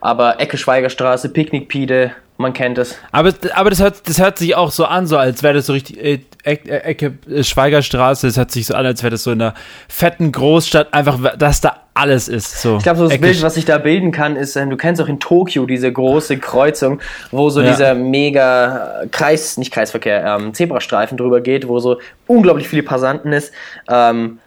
[0.00, 2.96] aber Ecke Schweigerstraße, Picknickpide, man kennt es.
[3.12, 5.72] Aber, aber das, hört, das hört sich auch so an, so als wäre das so
[5.72, 8.26] richtig äh, Eck- äh, Ecke äh, Schweigerstraße.
[8.26, 9.54] Das hört sich so an, als wäre das so in einer
[9.88, 12.60] fetten Großstadt, einfach, dass da alles ist.
[12.60, 12.76] So.
[12.76, 15.00] Ich glaube, so das Ecke- Bild, was sich da bilden kann, ist, ähm, du kennst
[15.00, 17.70] auch in Tokio diese große Kreuzung, wo so Ja.
[17.70, 23.32] dieser mega äh, Kreis, nicht Kreisverkehr, ähm, Zebrastreifen drüber geht, wo so unglaublich viele Passanten
[23.32, 23.52] ist.
[23.88, 24.38] Ähm,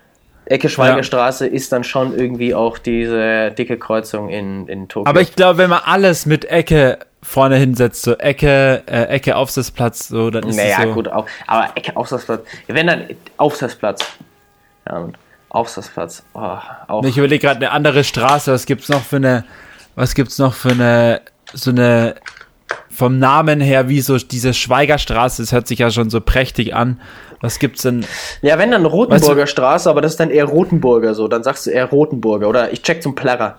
[0.49, 5.09] Ecke Schweigerstraße ist dann schon irgendwie auch diese dicke Kreuzung in, in Tokio.
[5.09, 10.07] Aber ich glaube, wenn man alles mit Ecke vorne hinsetzt, so Ecke, äh, Ecke Aufsitzplatz,
[10.07, 10.93] so, dann ist naja, es so.
[10.93, 12.41] gut, auch, aber Ecke Aufsatzplatz.
[12.67, 13.05] Wenn dann
[13.37, 14.05] Aufsatzplatz.
[14.87, 15.17] Ja, und
[15.49, 16.23] Aufsatzplatz.
[16.33, 16.57] Oh,
[16.87, 17.03] auch.
[17.03, 19.45] Ich überlege gerade eine andere Straße, was gibt's noch für eine,
[19.95, 21.21] was gibt's noch für eine,
[21.53, 22.15] so eine,
[22.89, 26.99] vom Namen her, wie so diese Schweigerstraße, das hört sich ja schon so prächtig an.
[27.41, 28.05] Was gibt's denn?
[28.41, 31.27] Ja, wenn dann Rotenburger Weißt Straße, aber das ist dann eher Rotenburger so.
[31.27, 32.49] Dann sagst du eher Rotenburger.
[32.49, 33.57] Oder ich check zum Plärrer.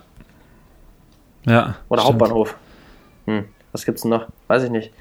[1.46, 1.76] Ja.
[1.88, 2.20] Oder stimmt.
[2.20, 2.56] Hauptbahnhof.
[3.26, 4.26] Hm, was gibt's denn noch?
[4.48, 4.92] Weiß ich nicht.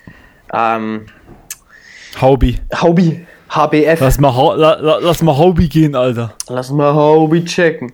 [0.54, 1.08] Ähm,
[2.22, 2.60] Hobby.
[2.82, 3.26] Hobby.
[3.50, 4.00] HBF.
[4.00, 6.34] Lass mal, la, la, lass mal Hobby gehen, Alter.
[6.50, 7.92] Lass mal Hobby checken.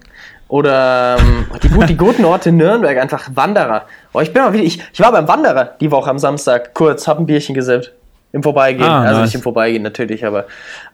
[0.48, 3.86] Oder ähm, die, gut, die guten Orte in Nürnberg, einfach Wanderer.
[4.14, 7.08] Oh, ich bin mal wieder, ich, ich war beim Wanderer die Woche am Samstag, kurz,
[7.08, 7.94] hab ein Bierchen gesippt.
[8.36, 8.86] Im Vorbeigehen.
[8.86, 9.28] Ah, also nice.
[9.30, 10.46] nicht im Vorbeigehen natürlich, aber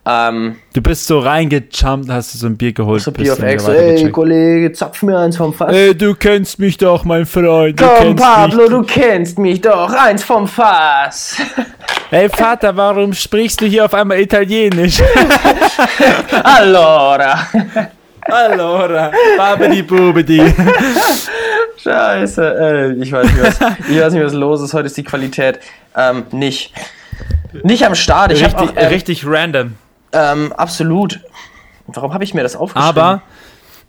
[0.05, 3.01] ähm, Du bist so reingejumpt, hast du so ein Bier geholt.
[3.01, 4.11] so Bier auf dann Ex, wieder ey.
[4.11, 5.73] Kollege, zapf mir eins vom Fass.
[5.73, 7.81] Ey, du kennst mich doch, mein Freund.
[7.81, 8.69] Du Komm, Pablo, mich.
[8.69, 11.37] du kennst mich doch, eins vom Fass.
[12.11, 15.01] Ey, Vater, warum sprichst du hier auf einmal Italienisch?
[16.43, 17.47] Allora.
[18.23, 20.41] Allora, babidi bubidi.
[21.83, 24.73] Scheiße, äh, ich weiß nicht, was, ich weiß nicht, was los ist.
[24.75, 25.59] Heute ist die Qualität
[25.97, 26.71] ähm, nicht,
[27.63, 28.31] nicht am Start.
[28.31, 29.75] Ich habe Richtig, auch, ähm, richtig random.
[30.13, 31.19] ähm, absolut.
[31.87, 32.87] Warum habe ich mir das aufgeschrieben?
[32.87, 33.21] Aber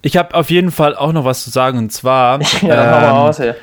[0.03, 3.55] ich habe auf jeden Fall auch noch was zu sagen und zwar ja, ähm,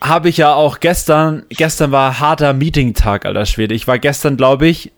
[0.00, 3.74] habe ich ja auch gestern, gestern war harter Meeting-Tag, alter Schwede.
[3.74, 4.92] Ich war gestern, glaube ich,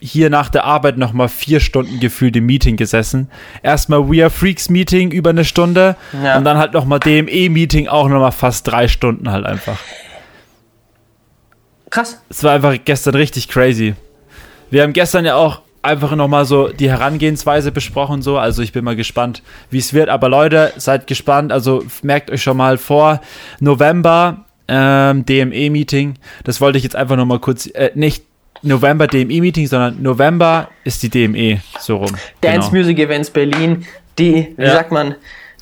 [0.00, 3.30] hier nach der Arbeit nochmal vier Stunden gefühlt im Meeting gesessen.
[3.62, 6.36] Erstmal We Are Freaks Meeting über eine Stunde Ja.
[6.36, 9.78] und dann halt nochmal DME Meeting auch nochmal fast drei Stunden halt einfach.
[11.96, 12.20] Krass.
[12.28, 13.94] Es war einfach gestern richtig crazy.
[14.70, 18.36] Wir haben gestern ja auch einfach nochmal so die Herangehensweise besprochen, so.
[18.36, 20.10] Also ich bin mal gespannt, wie es wird.
[20.10, 21.52] Aber Leute, seid gespannt.
[21.52, 23.22] Also merkt euch schon mal vor.
[23.60, 26.16] November ähm, DME-Meeting.
[26.44, 28.24] Das wollte ich jetzt einfach nochmal kurz, äh, nicht
[28.60, 31.62] November DME-Meeting, sondern November ist die DME.
[31.80, 32.14] So rum.
[32.42, 32.78] Dance Genau.
[32.82, 33.86] Music Events Berlin,
[34.18, 34.72] die, wie Ja.
[34.74, 35.14] sagt man,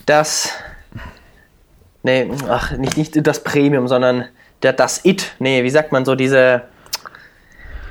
[0.05, 0.49] das.
[2.03, 4.25] Nee, ach, nicht, nicht das Premium, sondern der,
[4.61, 5.35] das It.
[5.39, 6.63] Nee, wie sagt man so, diese.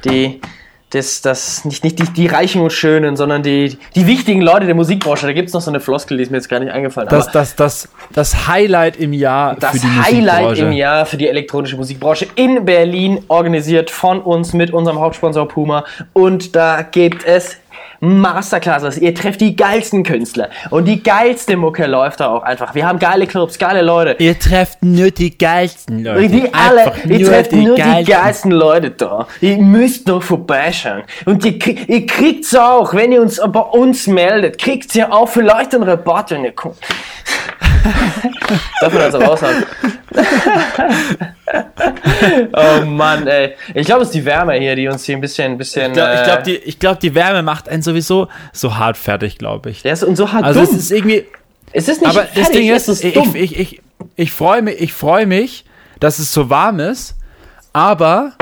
[0.05, 0.41] Die.
[0.89, 4.75] Das, das, nicht, nicht die, die Reichen und Schönen, sondern die, die wichtigen Leute der
[4.75, 5.25] Musikbranche.
[5.25, 7.09] Da gibt es noch so eine Floskel, die ist mir jetzt gar nicht eingefallen.
[7.09, 11.27] Das, das, das, das Highlight im Jahr das für die Highlight im Jahr für die
[11.27, 15.83] elektronische Musikbranche in Berlin, organisiert von uns mit unserem Hauptsponsor Puma.
[16.13, 17.57] Und da gibt es
[18.03, 18.97] Masterclasses.
[18.97, 20.49] Ihr trefft die geilsten Künstler.
[20.69, 22.75] Und die geilste Mucke läuft da auch einfach.
[22.75, 24.15] Wir haben geile Clubs, geile Leute.
[24.21, 26.27] Ihr trefft nur die geilsten Leute.
[26.27, 28.15] Die alle, Einfach ihr trefft nur die geilsten.
[28.15, 29.27] geilsten Leute da.
[29.39, 31.03] Ihr müsst noch vorbeischauen.
[31.25, 35.73] Und ihr, ihr kriegt's auch, wenn ihr uns bei uns meldet, kriegt ihr auch vielleicht
[35.73, 36.77] einen Rabatt, wenn ihr kommt.
[38.81, 39.63] Darf man also raushauen?
[42.53, 43.55] oh Mann, ey.
[43.73, 45.91] Ich glaube, es ist die Wärme hier, die uns hier ein bisschen, ein bisschen.
[45.91, 49.37] Ich glaube, äh, glaub, die, ich glaub, die Wärme macht einen sowieso so hart fertig,
[49.37, 49.81] glaube ich.
[49.81, 50.75] der ist und so hart Also dumm.
[50.75, 51.25] es ist irgendwie,
[51.71, 53.35] es ist nicht aber das fertig, Ding es ist, ist ich, dumm.
[53.35, 53.81] ich, ich,
[54.15, 55.65] ich freue mich, ich freue mich,
[55.99, 57.15] dass es so warm ist,
[57.73, 58.33] aber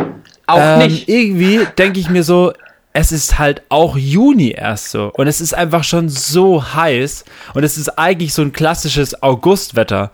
[0.47, 1.07] auch ähm, nicht.
[1.09, 2.53] irgendwie denke ich mir so,
[2.93, 7.23] es ist halt auch Juni erst so und es ist einfach schon so heiß
[7.53, 10.11] und es ist eigentlich so ein klassisches Augustwetter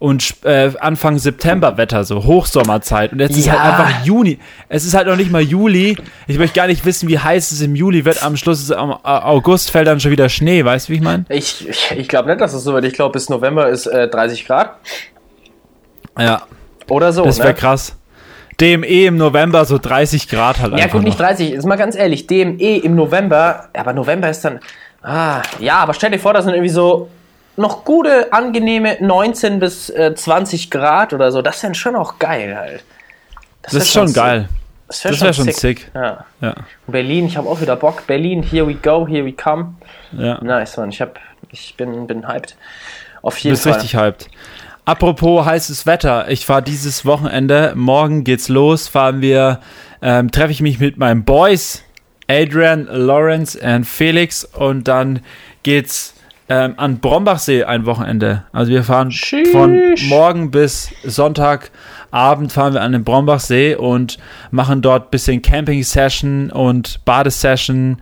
[0.00, 3.54] und äh, Anfang Septemberwetter, so Hochsommerzeit und jetzt ist Ja.
[3.60, 4.38] halt einfach Juni.
[4.68, 5.96] Es ist halt noch nicht mal Juli.
[6.28, 8.22] Ich möchte gar nicht wissen, wie heiß es im Juli wird.
[8.22, 11.02] Am Schluss ist am äh, August fällt dann schon wieder Schnee, weißt du, wie ich
[11.02, 11.24] meine?
[11.30, 12.84] Ich, ich, ich glaube nicht, dass es so wird.
[12.84, 14.76] Ich glaube, bis November ist äh, 30 Grad
[16.16, 16.42] Ja,
[16.88, 17.24] oder so.
[17.24, 17.54] das wäre ne?
[17.54, 17.96] krass.
[18.60, 21.26] DME im November so 30 Grad halt Ja, gut, nicht noch.
[21.26, 21.52] 30.
[21.52, 24.60] Ist mal ganz ehrlich, DME im November, aber November ist dann.
[25.02, 27.08] Ah, ja, aber stell dir vor, das sind irgendwie so
[27.56, 31.40] noch gute, angenehme 19 bis äh, 20 Grad oder so.
[31.42, 32.84] Das wäre schon auch geil halt.
[33.62, 34.48] Das ist schon geil.
[34.88, 35.90] Das wäre Das wäre schon sick.
[35.94, 36.24] Ja.
[36.40, 36.54] Ja,
[36.86, 38.06] Berlin, ich habe auch wieder Bock.
[38.06, 39.74] Berlin, here we go, here we come.
[40.12, 40.42] ja.
[40.42, 40.88] Nice, Mann.
[40.90, 41.18] Ich, hab,
[41.50, 42.56] ich bin, bin hyped.
[43.22, 43.72] Auf Du jeden bist Fall.
[43.74, 44.28] richtig hyped.
[44.88, 49.60] Apropos heißes Wetter, ich fahre dieses Wochenende, morgen geht's los, fahren wir,
[50.00, 51.84] ähm, treffe ich mich mit meinen Boys,
[52.26, 55.20] Adrian, Lawrence und Felix und dann
[55.62, 56.14] geht's
[56.48, 58.44] ähm, an Brombachsee ein Wochenende.
[58.50, 59.50] Also wir fahren Sheesh.
[59.50, 64.16] von morgen bis Sonntagabend fahren wir an den Brombachsee und
[64.50, 68.00] machen dort bisschen Camping-Session und Badesession,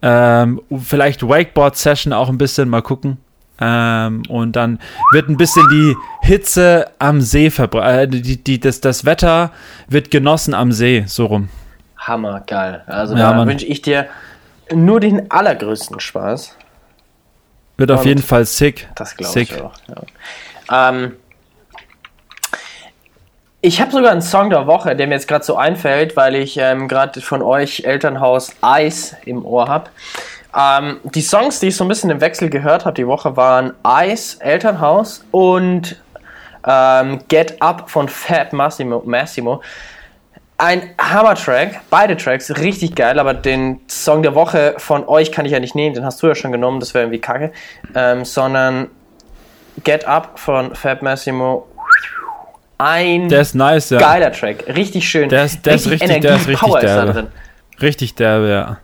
[0.00, 3.18] ähm, vielleicht Wakeboard-Session auch ein bisschen, mal gucken.
[3.60, 4.78] Ähm, und dann
[5.12, 8.14] wird ein bisschen die Hitze am See verbreitet.
[8.14, 9.50] Äh, die, die, das, das Wetter
[9.88, 11.48] wird genossen am See, so rum.
[11.98, 12.82] Hammer, geil.
[12.86, 14.06] Also Ja, da wünsche ich dir
[14.72, 16.56] nur den allergrößten Spaß.
[17.76, 18.88] Wird auf Und jeden Fall sick.
[18.94, 19.72] Das glaube ich auch.
[19.88, 20.88] Ja.
[20.90, 21.16] Ähm,
[23.62, 26.56] ich habe sogar einen Song der Woche, der mir jetzt gerade so einfällt, weil ich
[26.56, 29.90] ähm, gerade von euch Elternhaus Eis im Ohr habe.
[30.56, 33.72] Ähm, die Songs, die ich so ein bisschen im Wechsel gehört habe die Woche, waren
[33.82, 36.00] Eis, Elternhaus und
[36.66, 39.02] ähm, Get Up von Fat Massimo.
[39.04, 39.62] Massimo.
[40.58, 45.52] Ein Hammer-Track, beide Tracks, richtig geil, aber den Song der Woche von euch kann ich
[45.52, 47.52] ja nicht nehmen, den hast du ja schon genommen, das wäre irgendwie kacke.
[47.94, 48.88] Ähm, sondern
[49.84, 51.66] Get Up von Fab Massimo.
[52.76, 53.98] ein Der ist nice, ja.
[54.00, 54.64] geiler Track.
[54.66, 55.30] Richtig schön.
[55.30, 57.12] Der ist, der ist richtig, der ist richtig Power ist da derbe.
[57.12, 57.26] drin.
[57.80, 58.78] Richtig derbe, ja.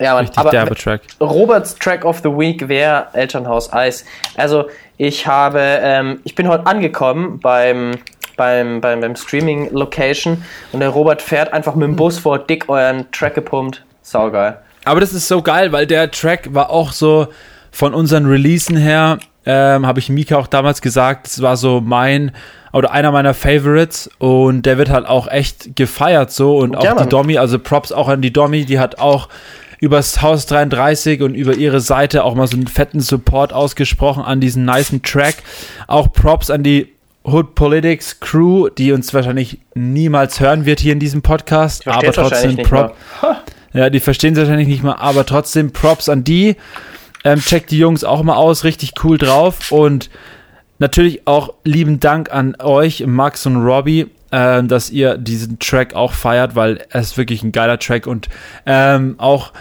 [0.00, 1.02] Ja, Mann, Richtig aber derbe Track.
[1.20, 4.04] Roberts Track of the Week wäre Elternhaus Eis.
[4.36, 7.92] Also ich habe, ähm, ich bin heute angekommen beim,
[8.36, 12.68] beim, beim, beim Streaming Location und der Robert fährt einfach mit dem Bus vor, dick
[12.68, 13.84] euren Track gepumpt.
[14.02, 14.58] Saugeil.
[14.84, 17.28] Aber das ist so geil, weil der Track war auch so
[17.70, 22.32] von unseren Releasen her, ähm, habe ich Mika auch damals gesagt, das war so mein
[22.72, 26.92] oder einer meiner Favorites und der wird halt auch echt gefeiert so und auch Ja,
[26.92, 27.08] die Mann.
[27.08, 29.28] Domi, also Props auch an die Domi, die hat auch
[29.84, 34.40] übers Haus 33 und über ihre Seite auch mal so einen fetten Support ausgesprochen an
[34.40, 35.36] diesen nicen Track.
[35.86, 36.92] Auch Props an die
[37.24, 42.54] Hood Politics Crew, die uns wahrscheinlich niemals hören wird hier in diesem Podcast, aber trotzdem
[42.54, 42.96] nicht Prop,
[43.72, 46.56] ja, die verstehen es wahrscheinlich nicht mal, aber trotzdem Props an die.
[47.24, 49.72] Ähm, checkt die Jungs auch mal aus, richtig cool drauf.
[49.72, 50.10] Und
[50.78, 56.12] natürlich auch lieben Dank an euch, Max und Robbie, ähm, dass ihr diesen Track auch
[56.12, 58.28] feiert, weil er ist wirklich ein geiler Track und
[58.66, 59.52] ähm, auch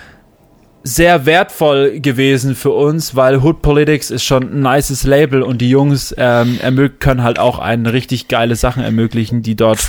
[0.84, 5.70] sehr wertvoll gewesen für uns, weil Hood Politics ist schon ein nices Label und die
[5.70, 6.60] Jungs ähm,
[7.00, 9.80] können halt auch eine richtig geile Sachen ermöglichen, die dort,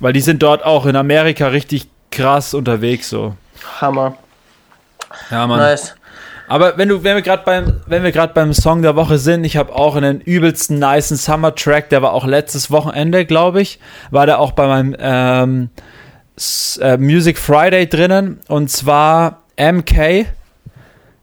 [0.00, 3.36] weil die sind dort auch in Amerika richtig krass unterwegs so.
[3.80, 4.16] Hammer.
[5.30, 5.60] Ja, Mann.
[5.60, 5.94] Nice.
[6.46, 9.44] Aber wenn du, wenn wir gerade beim, wenn wir gerade beim Song der Woche sind,
[9.44, 13.78] ich habe auch einen übelsten nicen Summer Track, der war auch letztes Wochenende, glaube ich,
[14.10, 15.70] war der auch bei meinem ähm,
[16.80, 20.26] äh, Music Friday drinnen und zwar MK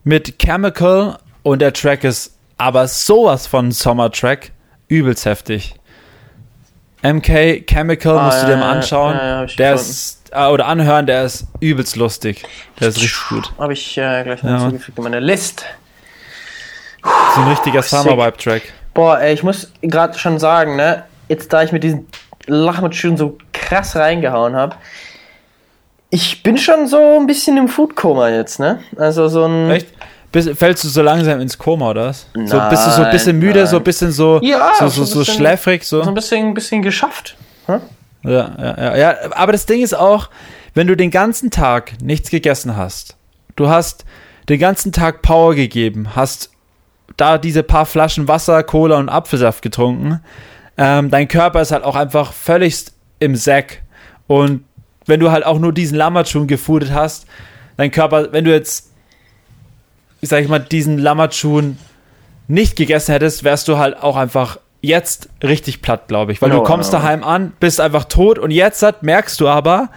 [0.04, 4.52] mit Chemical und der Track ist aber sowas von Summer Track,
[4.88, 5.74] übelst heftig.
[7.02, 9.16] MK Chemical Ah, musst du dir ja, mal anschauen.
[9.16, 12.44] ja, ja, der ist äh, oder anhören, der ist übelst lustig.
[12.78, 13.52] Der ist richtig gut.
[13.58, 14.58] Habe ich äh, gleich noch Ja.
[14.60, 15.64] hinzugefügt in meine List.
[17.34, 18.62] So ein richtiger Summer Vibe Track.
[18.94, 22.06] Boah, ey, ich muss gerade schon sagen, ne, jetzt da ich mit diesen
[22.46, 24.76] Lachmatschuhen so krass reingehauen habe,
[26.14, 28.80] ich bin schon so ein bisschen im Foodkoma jetzt, ne?
[28.96, 29.70] Also so ein.
[29.70, 29.88] Echt?
[30.30, 32.26] Bis, fällst du so langsam ins Koma, oder was?
[32.32, 33.68] so bist du so ein bisschen Nein, müde, nein.
[33.68, 36.02] so ein bisschen so, Ja, so, so so, bisschen- schläfrig, so.
[36.02, 37.36] So ein bisschen, ein bisschen geschafft.
[37.66, 37.80] Hm?
[38.24, 39.14] Ja, ja, ja, ja.
[39.32, 40.30] Aber das Ding ist auch,
[40.74, 43.16] wenn du den ganzen Tag nichts gegessen hast,
[43.56, 44.04] du hast
[44.48, 46.50] den ganzen Tag Power gegeben, hast
[47.18, 50.20] da diese paar Flaschen Wasser, Cola und Apfelsaft getrunken,
[50.78, 52.86] ähm, dein Körper ist halt auch einfach völlig
[53.18, 53.82] im Sack.
[54.28, 54.64] Und
[55.06, 57.26] wenn du halt auch nur diesen Lammertschun gefudet hast,
[57.76, 58.90] dein Körper, wenn du jetzt,
[60.20, 61.78] ich sag ich mal, diesen Lammertschun
[62.48, 66.42] nicht gegessen hättest, wärst du halt auch einfach jetzt richtig platt, glaube ich.
[66.42, 66.98] Weil Ja, du kommst ja.
[66.98, 69.90] daheim an, bist einfach tot und jetzt merkst du aber,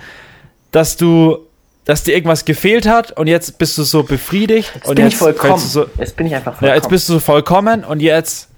[0.71, 1.39] dass du,
[1.85, 5.13] dass dir irgendwas gefehlt hat und jetzt bist du so befriedigt Jetzt und bin jetzt
[5.13, 5.57] ich vollkommen.
[5.59, 6.69] so, jetzt bin ich einfach vollkommen.
[6.69, 8.49] ja, jetzt bist du so vollkommen und jetzt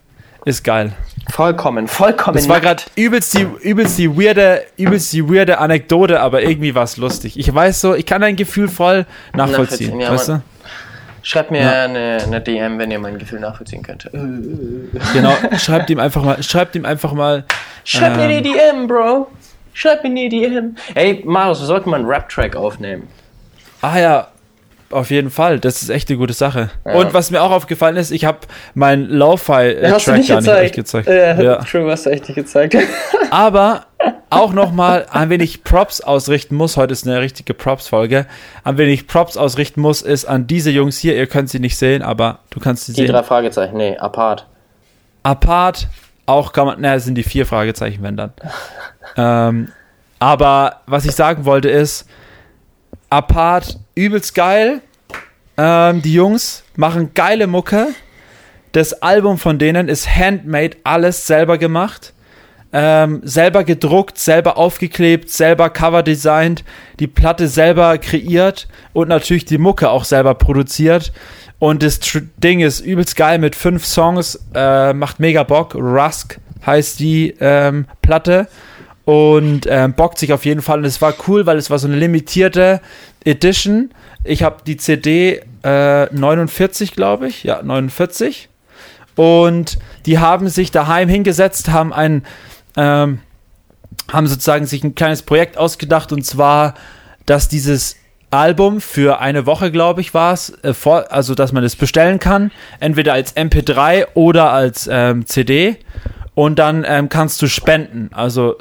[0.45, 0.93] ist geil.
[1.31, 2.35] Vollkommen, vollkommen.
[2.35, 6.83] Das war gerade übelst die, übelst die weirde, übelst die weirde Anekdote, aber irgendwie war
[6.83, 7.37] es lustig.
[7.37, 10.41] Ich weiß so, ich kann dein Gefühl voll nachvollziehen, ja, weißt du?
[11.23, 11.83] Schreibt mir Ja.
[11.83, 14.09] eine, eine DM, wenn ihr mein Gefühl nachvollziehen könnt.
[15.13, 17.43] Genau, schreibt ihm einfach mal, schreibt ihm einfach mal.
[17.83, 18.43] Schreibt mir Ähm.
[18.43, 19.27] die DM, Bro.
[19.73, 20.75] Schreibt mir die DM.
[20.95, 23.07] Ey, Marius, wir sollten mal einen Rap-Track aufnehmen.
[23.81, 24.27] Ah ja,
[24.89, 26.69] auf jeden Fall, das ist echt eine gute Sache.
[26.83, 28.39] Und was mir auch aufgefallen ist, ich habe
[28.73, 31.07] meinen Lo-Fi-Track du gar nicht gezeigt?
[31.07, 31.57] Äh, Ja.
[31.57, 32.75] True, hast du echt nicht gezeigt.
[33.31, 33.85] Aber
[34.29, 38.25] auch nochmal, an wen ich Props ausrichten muss, heute ist eine richtige Props-Folge,
[38.63, 41.77] an wen ich Props ausrichten muss, ist an diese Jungs hier, ihr könnt sie nicht
[41.77, 43.11] sehen, aber du kannst sie Die sehen.
[43.11, 44.45] drei Fragezeichen, nee, apart.
[45.23, 45.87] Apart,
[46.25, 48.33] auch kann man, naja, sind die vier Fragezeichen, wenn dann.
[49.17, 49.71] ähm,
[50.19, 52.07] aber was ich sagen wollte ist,
[53.09, 54.81] Apart, übelst geil.
[55.57, 57.87] Ähm, die Jungs machen geile Mucke.
[58.73, 62.13] Das Album von denen ist handmade, alles selber gemacht.
[62.73, 66.65] Ähm, selber gedruckt, selber aufgeklebt, selber Cover designt,
[66.99, 71.13] die Platte selber kreiert und natürlich die Mucke auch selber produziert.
[71.59, 75.75] Und das Tr Ding ist übelst geil mit fünf Songs, äh, macht mega Bock.
[75.75, 78.47] Rusk heißt die ähm, Platte
[79.07, 80.79] und ähm, bockt sich auf jeden Fall.
[80.79, 82.81] Und es war cool, weil es war so eine limitierte
[83.23, 83.91] Edition.
[84.25, 87.45] Ich habe die CD äh, 49, glaube ich.
[87.45, 88.49] Ja, 49.
[89.15, 92.25] Und die haben sich daheim hingesetzt, haben ein,
[92.75, 93.19] ähm,
[94.11, 96.73] haben sozusagen sich ein kleines Projekt ausgedacht und zwar,
[97.25, 97.95] dass dieses
[98.29, 102.51] Album für eine Woche, glaube ich, war es, äh, also dass man es bestellen kann,
[102.81, 105.77] entweder als MP3 oder als ähm, CD
[106.37, 108.09] und dann ähm, kannst du spenden.
[108.13, 108.57] Also,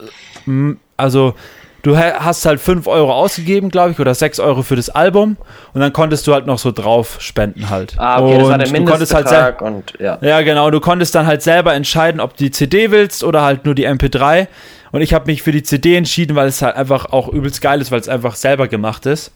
[0.97, 1.34] also
[1.82, 5.36] du ha- hast halt 5 Euro ausgegeben, glaube ich, oder 6 Euro für das Album
[5.72, 7.94] und dann konntest du halt noch so drauf spenden halt.
[7.99, 10.18] Ah, okay, das war der Und konntest halt Mindestbetrag und ja.
[10.20, 10.70] ja, genau.
[10.70, 13.86] Du konntest dann halt selber entscheiden, ob du die CD willst oder halt nur die
[13.86, 14.47] MP3.
[14.92, 17.80] Und ich habe mich für die CD entschieden, weil es halt einfach auch übelst geil
[17.80, 19.32] ist, weil es einfach selber gemacht ist.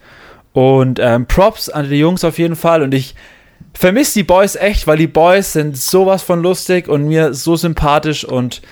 [0.53, 2.83] Und ähm, Props an die Jungs auf jeden Fall.
[2.83, 3.15] Und ich
[3.75, 8.25] vermisse die Boys echt, weil die Boys sind sowas von lustig und mir so sympathisch
[8.25, 8.63] und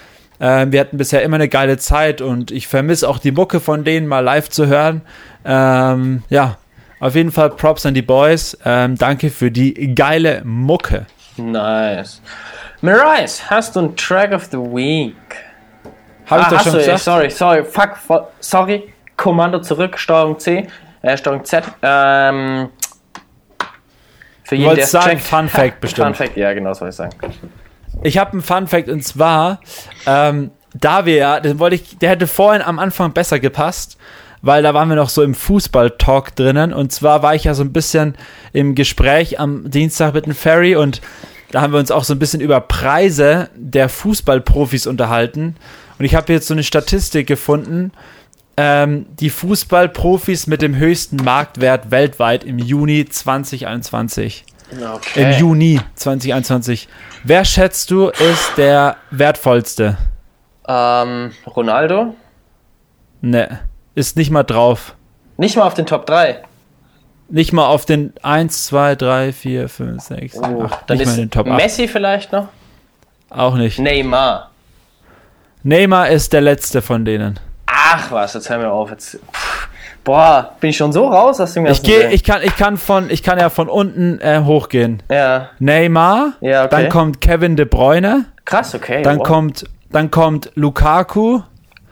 [0.41, 3.85] ähm, wir hatten bisher immer eine geile Zeit und ich vermisse auch die Mucke von
[3.85, 5.03] denen mal live zu hören.
[5.45, 6.57] Ähm, ja,
[7.01, 8.57] auf jeden Fall Props an die Boys.
[8.65, 11.07] Ähm, danke für die geile Mucke.
[11.37, 12.21] Nice.
[12.81, 15.15] Mirais, hast du einen Track of the Week?
[16.27, 17.01] Ich ah, doch hast schon du, gesagt?
[17.01, 17.97] sorry, sorry, fuck,
[18.41, 18.93] sorry.
[19.17, 20.69] Kommando zurück, Steuerung C,
[21.03, 21.65] äh, Steuerung Z.
[21.83, 22.69] Ähm,
[24.45, 25.29] für jeden, wolltest der's sagen, checkt.
[25.29, 26.07] Fun Fact bestimmt.
[26.07, 27.13] Fun Fact, ja, genau, wollte ich sagen.
[28.03, 29.61] Ich habe einen Fun Fact und zwar,
[30.07, 33.97] ähm, da wir ja, den wollte ich, der hätte vorhin am Anfang besser gepasst,
[34.41, 37.65] weil da waren wir noch so im Fußball-Talk drinnen und zwar war ich ja so
[37.65, 38.15] ein bisschen
[38.53, 41.01] im Gespräch am Dienstag mit dem Ferry und
[41.51, 45.57] da haben wir uns auch so ein bisschen über Preise der Fußballprofis unterhalten
[45.99, 47.91] und ich habe jetzt so eine Statistik gefunden,
[48.57, 54.45] ähm, die Fußballprofis mit dem höchsten Marktwert weltweit im Juni 2021.
[54.73, 55.23] Okay.
[55.23, 56.89] Im Juni 2021.
[57.25, 59.97] Wer schätzt du ist der wertvollste?
[60.67, 62.15] Ähm, Ronaldo?
[63.21, 63.61] Ne,
[63.95, 64.95] ist nicht mal drauf.
[65.37, 66.43] Nicht mal auf den Top 3.
[67.31, 70.85] Nicht mal auf den 1, 2, 3, 4, 5, 6, 7, Oh, 8.
[70.87, 71.57] dann Nicht mal ist in den Top 8.
[71.57, 72.49] Messi vielleicht noch?
[73.31, 73.79] Auch nicht.
[73.79, 74.51] Neymar.
[75.63, 77.39] Neymar ist der letzte von denen.
[77.67, 78.91] Ach was, jetzt hör mir auf.
[78.91, 79.19] Jetzt,
[80.09, 82.11] boah, bin ich schon so raus aus dem Ich ganzen gehe, Ding?
[82.13, 85.03] ich kann, ich kann von, ich kann ja von unten äh, hochgehen.
[85.11, 86.69] Ja, Neymar, Ja, okay.
[86.71, 89.03] dann kommt Kevin De Bruyne, krass, okay.
[89.03, 89.27] dann wow.
[89.27, 91.43] kommt, dann kommt Lukaku,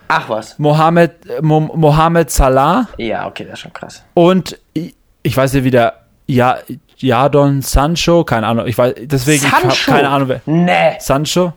[0.09, 0.59] Ach was.
[0.59, 4.03] Mohamed, Mo, Mohamed Salah Ja, okay, das ist schon krass.
[4.14, 5.93] und ich, ich weiß nicht wie der
[6.27, 6.57] ja,
[6.97, 10.41] Jadon Sancho, keine Ahnung, ich weiß, deswegen ich habe keine Ahnung wer.
[10.47, 10.97] Nee.
[11.01, 11.53] Sancho,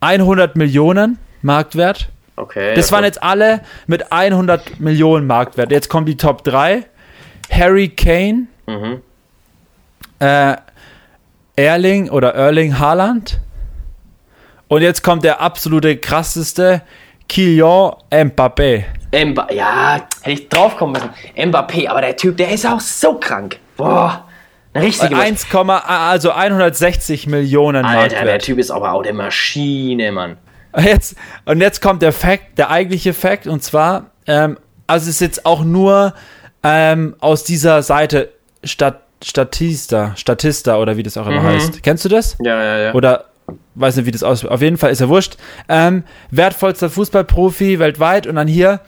[0.00, 2.08] 100 Millionen Marktwert.
[2.36, 2.74] Okay.
[2.74, 5.70] Das waren jetzt alle mit 100 Millionen Marktwert.
[5.72, 6.84] Jetzt kommen die Top 3.
[7.50, 9.00] Harry Kane, Mhm.
[10.18, 10.56] äh,
[11.56, 13.40] Erling oder Erling Haaland.
[14.68, 16.82] Und jetzt kommt der absolute krasseste,
[17.28, 18.84] Kylian Mbappé.
[19.12, 21.10] Mba ja, hätte ich drauf kommen müssen.
[21.36, 23.58] Mbappé, aber der Typ, der ist auch so krank.
[23.76, 24.24] Boah.
[24.74, 28.42] Eine richtige 1, also 160 Millionen Alter, der Marktwert.
[28.42, 30.36] Typ ist aber auch eine Maschine, Mann.
[30.78, 35.20] Jetzt, und jetzt kommt der Fact, der eigentliche Fact, und zwar, ähm, also es ist
[35.20, 36.14] jetzt auch nur
[36.62, 38.30] ähm, aus dieser Seite
[38.64, 41.82] Stat Statista, Statista oder wie das auch immer heißt.
[41.82, 42.36] Kennst du das?
[42.44, 42.94] Ja, ja, ja.
[42.94, 43.24] Oder
[43.74, 44.50] weiß nicht, wie das aussieht.
[44.50, 45.36] Auf jeden Fall ist er wurscht.
[45.70, 48.80] Ähm, wertvollster Fußballprofi weltweit und dann hier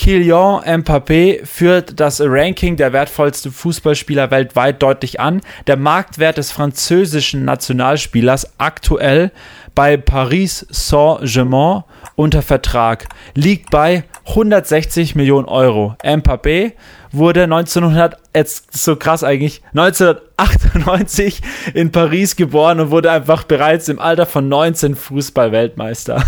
[0.00, 5.42] Kylian Mbappé führt das Ranking der wertvollsten Fußballspieler weltweit deutlich an.
[5.66, 9.30] Der Marktwert des französischen Nationalspielers aktuell
[9.74, 11.84] bei Paris Saint-Germain
[12.16, 15.96] unter Vertrag liegt bei 160 Millionen Euro.
[16.02, 16.72] Mbappé
[17.12, 21.40] wurde 1900, jetzt so krass eigentlich, 1998
[21.74, 26.22] in Paris geboren und wurde einfach bereits im Alter von 19 Fußball-Weltmeister.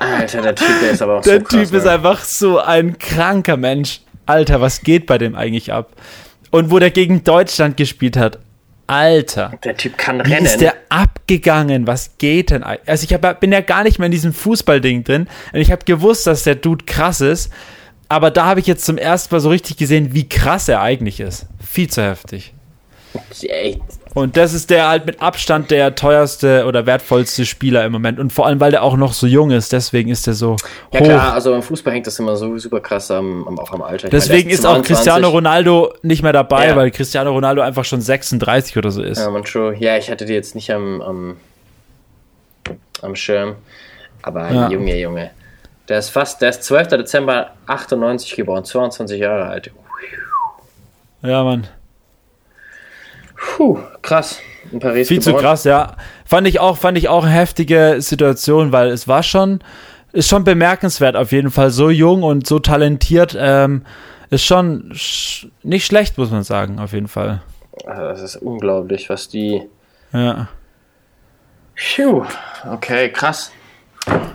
[0.00, 1.50] Alter, der Typ, der ist aber auch Der so krass.
[1.50, 1.90] Typ ist ne?
[1.90, 4.00] einfach so ein kranker Mensch.
[4.26, 5.90] Alter, was geht bei dem eigentlich ab?
[6.50, 8.38] Und wo der gegen Deutschland gespielt hat.
[8.90, 9.52] Alter.
[9.62, 10.46] Der Typ kann rennen.
[10.46, 11.86] ist der abgegangen?
[11.86, 12.64] Was geht denn?
[12.64, 15.28] Also ich hab, bin ja gar nicht mehr in diesem Fußballding drin.
[15.52, 17.52] Und ich habe gewusst, dass der Dude krass ist.
[18.08, 21.20] Aber da habe ich jetzt zum ersten Mal so richtig gesehen, wie krass er eigentlich
[21.20, 21.46] ist.
[21.64, 22.52] Viel zu heftig.
[23.42, 23.80] Ey,
[24.12, 28.18] Und das ist der halt mit Abstand der teuerste oder wertvollste Spieler im Moment.
[28.18, 30.56] Und vor allem, weil der auch noch so jung ist, deswegen ist er so
[30.92, 31.04] ja hoch.
[31.04, 34.08] klar, also im Fußball hängt das immer so super krass am, am, auch am Alter.
[34.08, 34.96] Ich meine, Deswegen der ist auch 22.
[34.96, 36.76] Cristiano Ronaldo nicht mehr dabei, Ja.
[36.76, 39.18] weil Cristiano Ronaldo einfach schon 36 oder so ist.
[39.18, 39.76] Ja, man schon.
[39.76, 41.36] Ja, ich hatte die jetzt nicht am, am,
[43.02, 43.54] am Schirm.
[44.22, 44.68] Aber Ja.
[44.70, 45.30] Junge, Junge.
[45.88, 46.88] Der ist fast, der ist 12.
[46.88, 49.70] Dezember 98 geboren, 22 Jahre alt.
[51.22, 51.66] Ja, Mann.
[53.40, 54.40] Puh, krass.
[54.70, 55.44] In Paris Viel zu geboren.
[55.44, 55.96] krass, ja.
[56.24, 59.60] Fand ich auch, fand ich auch eine heftige Situation, weil es war schon,
[60.12, 61.70] ist schon bemerkenswert auf jeden Fall.
[61.70, 63.84] So jung und so talentiert, ähm,
[64.28, 67.42] ist schon sch nicht schlecht, muss man sagen, auf jeden Fall.
[67.86, 69.62] Also das ist unglaublich, was die.
[70.12, 70.48] Ja.
[71.74, 72.24] Puh.
[72.70, 73.52] Okay, krass.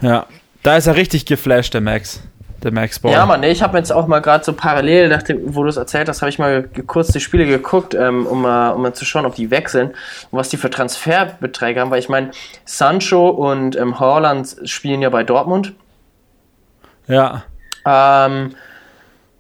[0.02, 0.26] Ja.
[0.64, 2.24] Da ist er richtig geflasht, der Max.
[2.66, 3.12] Der Max Ball.
[3.12, 5.78] Ja, Mann, nee, ich habe jetzt auch mal gerade so parallel, nachdem, wo du es
[5.78, 9.06] erzählt hast, habe ich mal kurz die Spiele geguckt, ähm, um, mal, um mal zu
[9.06, 9.90] schauen, ob die wechseln
[10.32, 12.32] und was die für Transferbeträge haben, weil ich meine,
[12.66, 15.74] Sancho und ähm, Haaland spielen ja bei Dortmund.
[17.08, 17.44] Ja.
[17.86, 18.56] Ähm,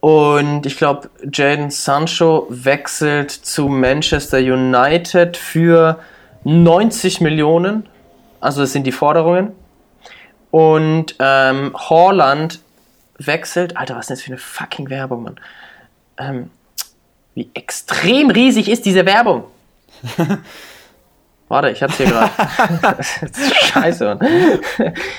[0.01, 5.97] und ich glaube, Jaden Sancho wechselt zu Manchester United für
[6.43, 7.89] 90 Millionen.
[8.39, 9.53] Also das sind die Forderungen.
[10.51, 12.59] Und ähm, Horland
[13.17, 13.77] wechselt.
[13.77, 15.39] Alter, was ist das für eine fucking Werbung, Mann?
[16.17, 16.49] Ähm,
[17.33, 19.45] wie extrem riesig ist diese Werbung?
[21.47, 22.31] Warte, ich hab's hier gerade.
[23.65, 24.19] Scheiße, Mann.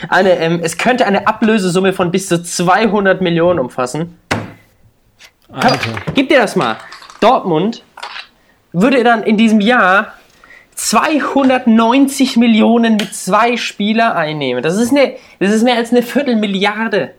[0.08, 4.18] Eine, ähm, es könnte eine Ablösesumme von bis zu 200 Millionen umfassen.
[5.48, 5.78] Komm,
[6.14, 6.76] gib dir das mal.
[7.20, 7.82] Dortmund
[8.72, 10.14] würde dann in diesem Jahr
[10.74, 14.62] 290 Millionen mit zwei Spieler einnehmen.
[14.62, 17.14] Das ist, eine, das ist mehr als eine Viertelmilliarde.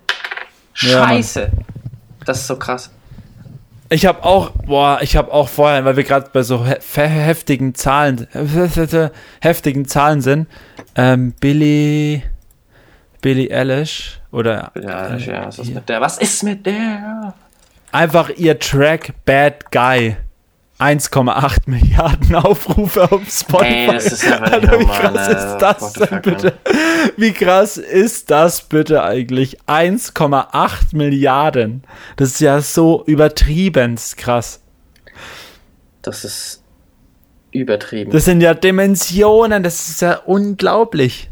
[0.77, 1.51] Scheiße.
[2.25, 2.91] das ist so krass.
[3.89, 7.73] Ich habe auch, boah, ich habe auch vorher, weil wir gerade bei so he heftigen
[7.73, 8.27] Zahlen,
[9.41, 10.47] heftigen Zahlen sind,
[10.95, 12.21] ähm, Billy,
[13.21, 16.01] Billy Eilish oder ja, äh, ja, was ist mit der?
[16.01, 17.33] Was ist mit der?
[17.91, 20.17] Einfach ihr Track Bad Guy.
[20.79, 23.65] 1,8 Milliarden Aufrufe auf Spotify.
[23.65, 26.53] Ey, das ist ja Alter, wie krass ist das denn bitte?
[27.17, 29.59] Wie krass ist das bitte eigentlich?
[29.61, 31.83] 1,8 Milliarden.
[32.15, 34.61] Das ist ja so übertriebenst krass.
[36.03, 36.63] Das ist
[37.51, 38.11] übertrieben.
[38.11, 41.29] Das sind ja Dimensionen, das ist ja unglaublich.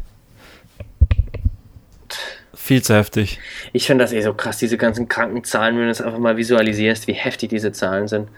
[2.52, 3.38] Viel zu heftig.
[3.72, 7.06] Ich finde das eh so krass, diese ganzen Krankenzahlen, wenn du es einfach mal visualisierst,
[7.06, 8.28] wie heftig diese Zahlen sind.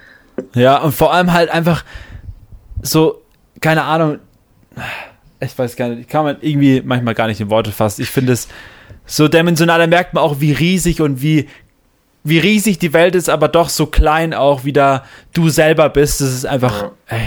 [0.55, 1.85] Ja, und vor allem halt einfach
[2.83, 3.23] so,
[3.61, 4.19] keine Ahnung,
[5.41, 8.03] ich weiß gar nicht, kann man irgendwie manchmal gar nicht in Worte fassen.
[8.03, 8.49] Ich finde es
[9.07, 11.49] so dimensional, da merkt man auch, wie riesig und wie,
[12.25, 16.21] wie riesig die Welt ist, aber doch so klein auch, wie da du selber bist.
[16.21, 16.93] Das ist einfach ja.
[17.09, 17.21] ey,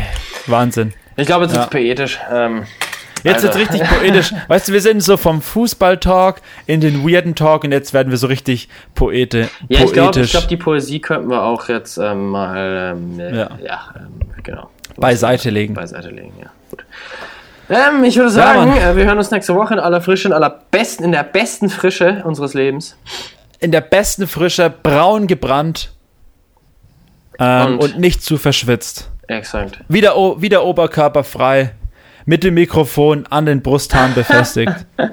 [0.47, 0.93] Wahnsinn.
[1.17, 1.63] Ich glaube, es ja.
[1.63, 2.19] ist poetisch.
[2.31, 2.65] Ähm,
[3.23, 4.33] Jetzt wird richtig poetisch.
[4.47, 8.17] Weißt du, wir sind so vom Fußball-Talk in den weirden Talk und jetzt werden wir
[8.17, 9.85] so richtig Poete, ja, poetisch.
[9.85, 14.21] ich glaube, glaub, die Poesie könnten wir auch jetzt ähm, mal ähm, ja, ja ähm,
[14.43, 14.69] genau.
[14.97, 15.73] beiseite legen.
[15.73, 16.49] Beiseite legen, ja.
[16.69, 16.85] Gut.
[17.69, 20.33] Ähm, ich würde sagen, ja, äh, wir hören uns nächste Woche in aller Frische, in
[20.33, 22.97] aller besten, in der besten Frische unseres Lebens.
[23.59, 25.91] In der besten Frische, braun gebrannt
[27.39, 29.09] ähm, und, und, nicht zu verschwitzt.
[29.27, 29.79] Exakt.
[29.87, 31.71] Wieder, wieder oberkörperfrei
[32.25, 34.73] mit dem Mikrofon an den Brusthaaren befestigt.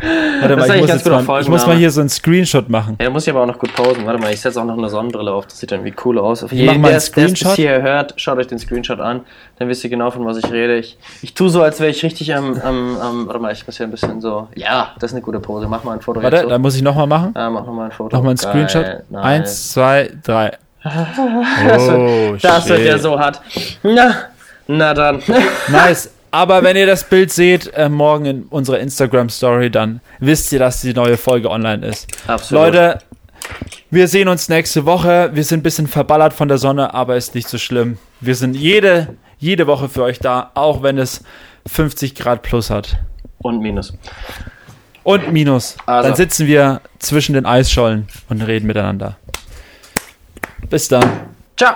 [0.40, 2.96] Warte mal, ich, muss, jetzt mal, ich muss mal hier so einen Screenshot machen.
[2.98, 4.06] Ja, da muss ich aber auch noch gut pausen.
[4.06, 5.46] Warte mal, ich setze auch noch eine Sonnenbrille auf.
[5.46, 6.42] Das sieht dann wie cool aus.
[6.42, 9.20] Auf jeden Fall, der es hier hört, schaut euch den Screenshot an.
[9.58, 10.78] Dann wisst ihr genau, von was ich rede.
[10.78, 13.76] Ich, ich tue so, als wäre ich richtig am, am, am, Warte mal, ich muss
[13.76, 14.48] hier ein bisschen so...
[14.54, 15.68] Ja, das ist eine gute Pose.
[15.68, 16.22] Mach mal ein Foto.
[16.22, 17.34] Warte, da muss ich nochmal machen.
[17.36, 18.16] Ja, mach nochmal ein Foto.
[18.16, 18.84] Nochmal ein Screenshot.
[18.84, 20.56] Geil, Eins, zwei, drei.
[20.82, 23.42] das, oh, wird, das wird ja so hart.
[23.82, 24.29] Na,
[24.76, 25.22] na dann.
[25.68, 26.10] nice.
[26.30, 30.80] Aber wenn ihr das Bild seht, äh, morgen in unserer Instagram-Story, dann wisst ihr, dass
[30.80, 32.06] die neue Folge online ist.
[32.28, 32.66] Absolut.
[32.66, 32.98] Leute,
[33.90, 35.30] wir sehen uns nächste Woche.
[35.34, 37.98] Wir sind ein bisschen verballert von der Sonne, aber ist nicht so schlimm.
[38.20, 41.24] Wir sind jede, jede Woche für euch da, auch wenn es
[41.66, 42.98] 50 Grad plus hat.
[43.38, 43.92] Und minus.
[45.02, 45.76] Und minus.
[45.86, 46.08] Also.
[46.08, 49.16] Dann sitzen wir zwischen den Eisschollen und reden miteinander.
[50.68, 51.10] Bis dann.
[51.56, 51.74] Ciao.